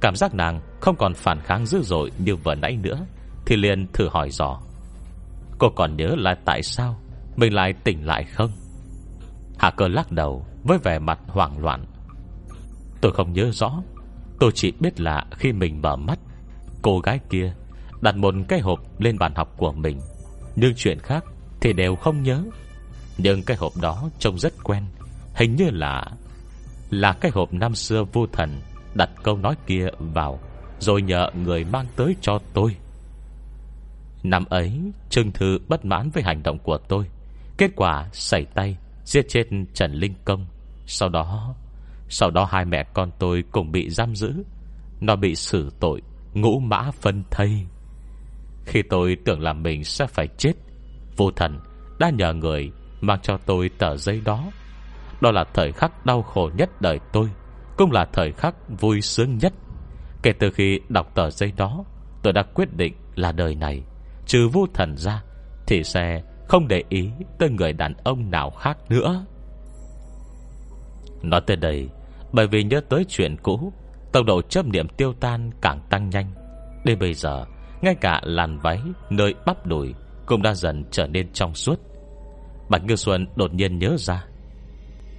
[0.01, 3.07] Cảm giác nàng không còn phản kháng dữ dội Như vừa nãy nữa,
[3.47, 4.61] Thì liền thử hỏi dò.
[5.59, 7.01] Cô còn nhớ là tại sao
[7.37, 8.51] Mình lại tỉnh lại không?
[9.59, 11.85] Hạ cơ lắc đầu Với vẻ mặt hoảng loạn.
[13.01, 13.83] Tôi không nhớ rõ.
[14.39, 16.19] Tôi chỉ biết là khi mình mở mắt,
[16.83, 17.55] Cô gái kia
[18.01, 20.01] Đặt một cái hộp lên bàn học của mình.
[20.57, 21.25] Nhưng chuyện khác
[21.61, 22.45] thì đều không nhớ.
[23.19, 24.85] Nhưng cái hộp đó trông rất quen.
[25.35, 26.05] Hình như là
[26.91, 28.61] Là cái hộp năm xưa vô thần
[28.95, 30.41] Đặt câu nói kia vào,
[30.79, 32.77] Rồi nhờ người mang tới cho tôi.
[34.23, 34.81] Năm ấy,
[35.11, 37.05] Trương Thư bất mãn với hành động của tôi.
[37.59, 39.45] Kết quả xảy tay, Giết chết
[39.75, 40.47] Trần Linh Công.
[40.87, 41.55] Sau đó
[42.11, 44.33] sau đó hai mẹ con tôi cùng bị giam giữ.
[45.01, 46.03] Nó bị xử tội,
[46.35, 47.67] Ngũ mã phân thây.
[48.67, 50.53] Khi tôi tưởng là mình sẽ phải chết,
[51.17, 51.61] Vô thần
[51.99, 54.51] đã nhờ người Mang cho tôi tờ giấy đó.
[55.21, 57.29] Đó là thời khắc đau khổ nhất đời tôi,
[57.77, 59.53] Cũng là thời khắc vui sướng nhất.
[60.23, 61.85] Kể từ khi đọc tờ giấy đó,
[62.23, 63.83] Tôi đã quyết định là đời này,
[64.27, 65.23] Trừ vô thần ra,
[65.67, 69.25] Thì sẽ không để ý Tới người đàn ông nào khác nữa.
[71.23, 71.89] Nói tới đây
[72.33, 73.73] bởi vì nhớ tới chuyện cũ,
[74.13, 76.31] Tốc độ chấp niệm tiêu tan càng tăng nhanh.
[76.85, 77.45] Đến bây giờ,
[77.83, 79.95] Ngay cả làn váy Nơi bắp đùi
[80.27, 81.81] Cũng đã dần trở nên trong suốt.
[82.69, 84.25] Bạch Ngư Xuân đột nhiên nhớ ra.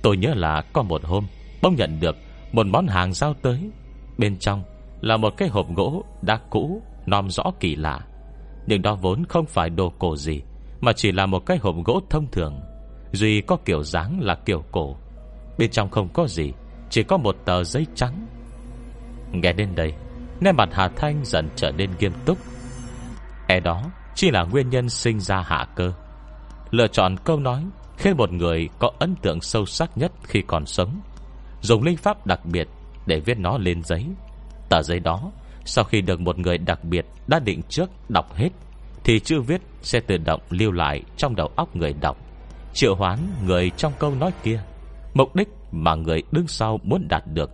[0.02, 1.26] Tôi nhớ là có một hôm
[1.62, 2.16] Bông nhận được
[2.52, 3.72] một món hàng giao tới.
[4.18, 4.64] Bên trong
[5.02, 8.00] là một cái hộp gỗ đã cũ nom rõ kỳ lạ.
[8.68, 10.42] Nhưng đó vốn không phải đồ cổ gì,
[10.82, 12.60] Mà chỉ là một cái hộp gỗ thông thường.
[13.12, 14.96] Duy có kiểu dáng là kiểu cổ.
[15.58, 16.52] Bên trong không có gì
[16.92, 18.28] chỉ có một tờ giấy trắng.
[19.32, 19.94] Nghe đến đây,
[20.40, 22.38] Nét mặt Hà Thanh dần trở nên nghiêm túc.
[23.48, 23.84] E đó
[24.16, 25.94] Chỉ là nguyên nhân sinh ra hạ cơ.
[26.72, 27.66] Lựa chọn câu nói
[27.98, 31.02] Khiến một người có ấn tượng sâu sắc nhất Khi còn sống.
[31.62, 32.68] Dùng linh pháp đặc biệt
[33.06, 34.06] để viết nó lên giấy.
[34.70, 35.32] Tờ giấy đó,
[35.66, 38.50] Sau khi được một người đặc biệt đã định trước đọc hết,
[39.04, 42.18] Thì chữ viết sẽ tự động lưu lại Trong đầu óc người đọc,
[42.74, 44.62] Triệu hoán người trong câu nói kia.
[45.14, 47.52] Mục đích mà người đứng sau muốn đạt được.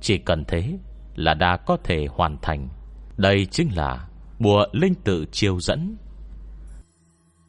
[0.00, 0.78] Chỉ cần thế
[1.14, 2.68] là đã có thể hoàn thành.
[3.16, 4.08] Đây chính là
[4.38, 5.96] Bùa linh tự chiêu dẫn.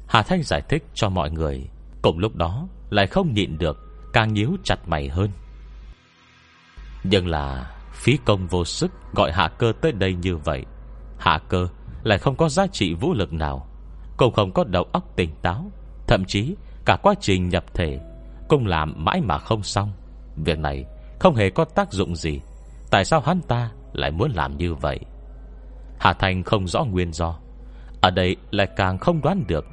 [0.07, 1.70] Hà Thanh giải thích cho mọi người.
[2.01, 3.80] Cùng lúc đó, lại không nhịn được,
[4.14, 5.30] Càng nhíu chặt mày hơn.
[7.03, 10.66] Nhưng là Phí công vô sức gọi hạ cơ tới đây như vậy,
[11.18, 11.68] Hạ cơ
[12.03, 13.68] lại không có giá trị vũ lực nào.
[14.18, 15.72] Cũng không có đầu óc tỉnh táo,
[16.07, 16.55] Thậm chí
[16.86, 17.99] cả quá trình nhập thể
[18.47, 19.91] Cũng làm mãi mà không xong.
[20.36, 20.86] Việc này
[21.19, 22.39] không hề có tác dụng gì.
[22.91, 24.99] Tại sao hắn ta lại muốn làm như vậy?
[25.99, 27.39] Hà Thành không rõ nguyên do.
[28.01, 29.65] Ở đây lại càng không đoán được.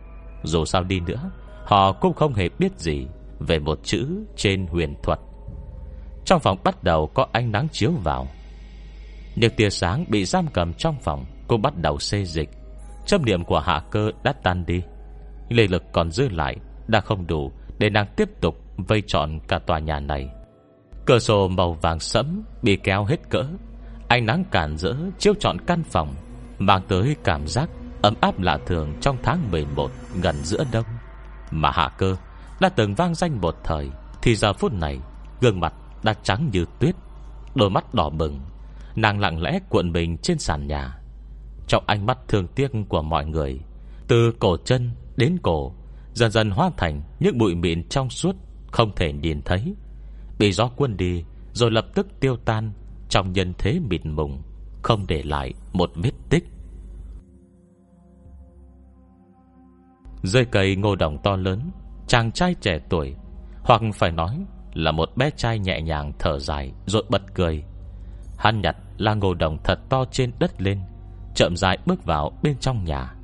[0.43, 1.31] Dù sao đi nữa,
[1.65, 3.07] Họ cũng không hề biết gì
[3.39, 5.19] Về một chữ trên huyền thuật.
[6.25, 8.27] Trong phòng bắt đầu có ánh nắng chiếu vào.
[9.37, 12.49] Những tia sáng bị giam cầm trong phòng Cũng bắt đầu xê dịch.
[13.07, 14.83] Chấp niệm của hạ cơ đã tan đi.
[15.49, 16.57] Lê lực còn dư lại
[16.89, 20.29] Đã không đủ để nàng tiếp tục Vây trọn cả tòa nhà này.
[21.11, 23.45] Cửa sổ màu vàng sẫm Bị kéo hết cỡ.
[24.09, 26.15] Ánh nắng cản rỡ chiếu trọn căn phòng,
[26.59, 27.71] Mang tới cảm giác
[28.03, 29.91] ấm áp lạ thường Trong tháng 11
[30.23, 30.85] gần giữa đông.
[31.51, 32.17] Mà hạ cơ
[32.61, 33.91] đã từng vang danh một thời,
[34.23, 34.99] Thì giờ phút này,
[35.41, 36.95] Gương mặt đã trắng như tuyết,
[37.55, 38.41] Đôi mắt đỏ bừng.
[38.97, 40.99] Nàng lặng lẽ cuộn mình trên sàn nhà.
[41.69, 43.61] Trong ánh mắt thương tiếc của mọi người,
[44.09, 45.75] Từ cổ chân đến cổ,
[46.13, 48.37] Dần dần hóa thành những bụi mịn trong suốt,
[48.71, 49.75] Không thể nhìn thấy.
[50.41, 52.73] Bị gió cuốn đi, Rồi lập tức tiêu tan,
[53.09, 54.43] Trong nhân thế mịt mùng,
[54.83, 56.45] Không để lại một vết tích.
[60.23, 61.71] Rơi cây ngô đồng to lớn,
[62.07, 63.15] Chàng trai trẻ tuổi,
[63.65, 67.65] Hoặc phải nói là một bé trai nhẹ nhàng thở dài Rồi bật cười.
[68.39, 70.81] Hắn nhặt la ngô đồng thật to trên đất lên,
[71.35, 73.15] Chậm dài bước vào bên trong nhà.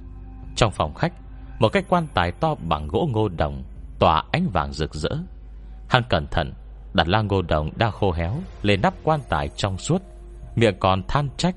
[0.56, 1.12] Trong phòng khách,
[1.58, 3.62] Một cái quan tài to bằng gỗ ngô đồng
[3.98, 5.10] Tỏa ánh vàng rực rỡ.
[5.88, 6.52] Hắn cẩn thận
[6.96, 8.32] Đặt la ngô đồng đã khô héo,
[8.62, 10.02] Lên nắp quan tài trong suốt.
[10.54, 11.56] Miệng còn than trách.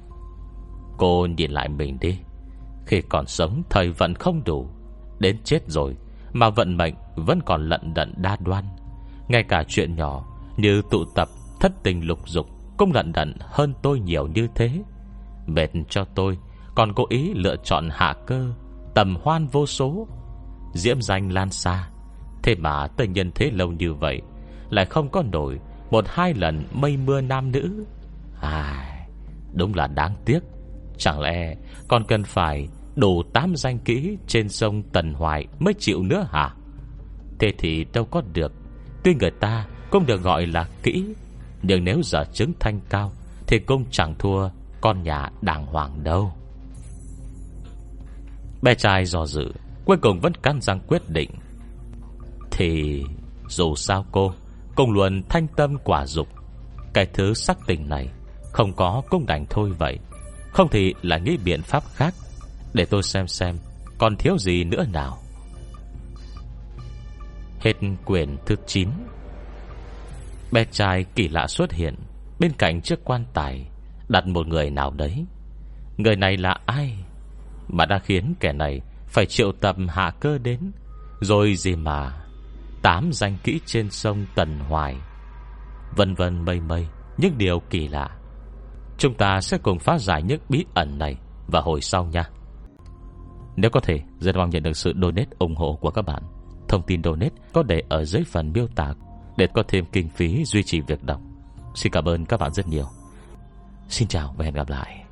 [0.97, 2.19] Cô nhìn lại mình đi.
[2.85, 4.69] Khi còn sống, thời vận không đủ.
[5.19, 5.95] Đến chết rồi,
[6.33, 8.65] Mà vận mệnh vẫn còn lận đận đa đoan.
[9.27, 10.25] Ngay cả chuyện nhỏ
[10.57, 11.29] Như tụ tập
[11.59, 14.71] thất tình lục dục Cũng lận đận hơn tôi nhiều như thế.
[15.45, 16.37] Mệt cho tôi,
[16.75, 18.51] Còn cố ý lựa chọn hạ cơ,
[18.95, 20.07] Tầm hoan vô số.
[20.73, 21.89] Diễm danh lan xa,
[22.43, 24.21] Thế mà tôi nhân thế lâu như vậy
[24.69, 25.59] lại không có nổi
[25.91, 27.85] Một hai lần mây mưa nam nữ.
[28.41, 28.85] À
[29.53, 30.39] Đúng là đáng tiếc.
[30.97, 31.55] Chẳng lẽ
[31.87, 36.53] còn cần phải Đủ tám danh kỹ trên sông Tần Hoài Mới chịu nữa hả?
[37.39, 38.53] Thế thì đâu có được.
[39.03, 41.05] Tuy người ta cũng được gọi là kỹ,
[41.61, 43.11] Nhưng nếu giờ chứng thanh cao
[43.47, 44.49] Thì cũng chẳng thua
[44.81, 46.33] Con nhà đàng hoàng đâu.
[48.61, 49.51] Bé trai dò dự,
[49.85, 51.29] Cuối cùng vẫn cắn răng quyết định.
[52.51, 53.03] Thì
[53.47, 54.31] Dù sao cô
[54.79, 56.27] cùng luận thanh tâm quả dục.
[56.93, 58.09] Cái thứ sắc tình này
[58.51, 59.99] Không có cũng đành thôi vậy.
[60.51, 62.13] Không thì là nghĩ biện pháp khác.
[62.73, 63.55] Để tôi xem xem
[63.97, 65.17] Còn thiếu gì nữa nào.
[67.59, 67.73] Hết
[68.05, 68.89] quyển thứ 9
[70.51, 71.95] Bé trai kỳ lạ xuất hiện
[72.39, 73.67] Bên cạnh chiếc quan tài,
[74.09, 75.25] Đặt một người nào đấy.
[75.97, 76.97] Người này là ai?
[77.67, 80.71] Mà đã khiến kẻ này Phải triệu tập hạ cơ đến,
[81.21, 82.18] Rồi gì mà
[82.81, 84.95] Tám danh kỹ trên sông Tần Hoài.
[85.95, 88.09] Vân vân mây mây, Những điều kỳ lạ.
[88.97, 91.17] Chúng ta sẽ cùng phá giải những bí ẩn này
[91.47, 92.29] Và hồi sau nha.
[93.55, 96.23] Nếu có thể, Rất mong nhận được sự donate ủng hộ của các bạn.
[96.67, 98.93] Thông tin donate có để ở dưới phần miêu tả
[99.37, 101.21] Để có thêm kinh phí duy trì việc đọc.
[101.75, 102.85] Xin cảm ơn các bạn rất nhiều.
[103.87, 105.08] Xin chào và hẹn gặp lại.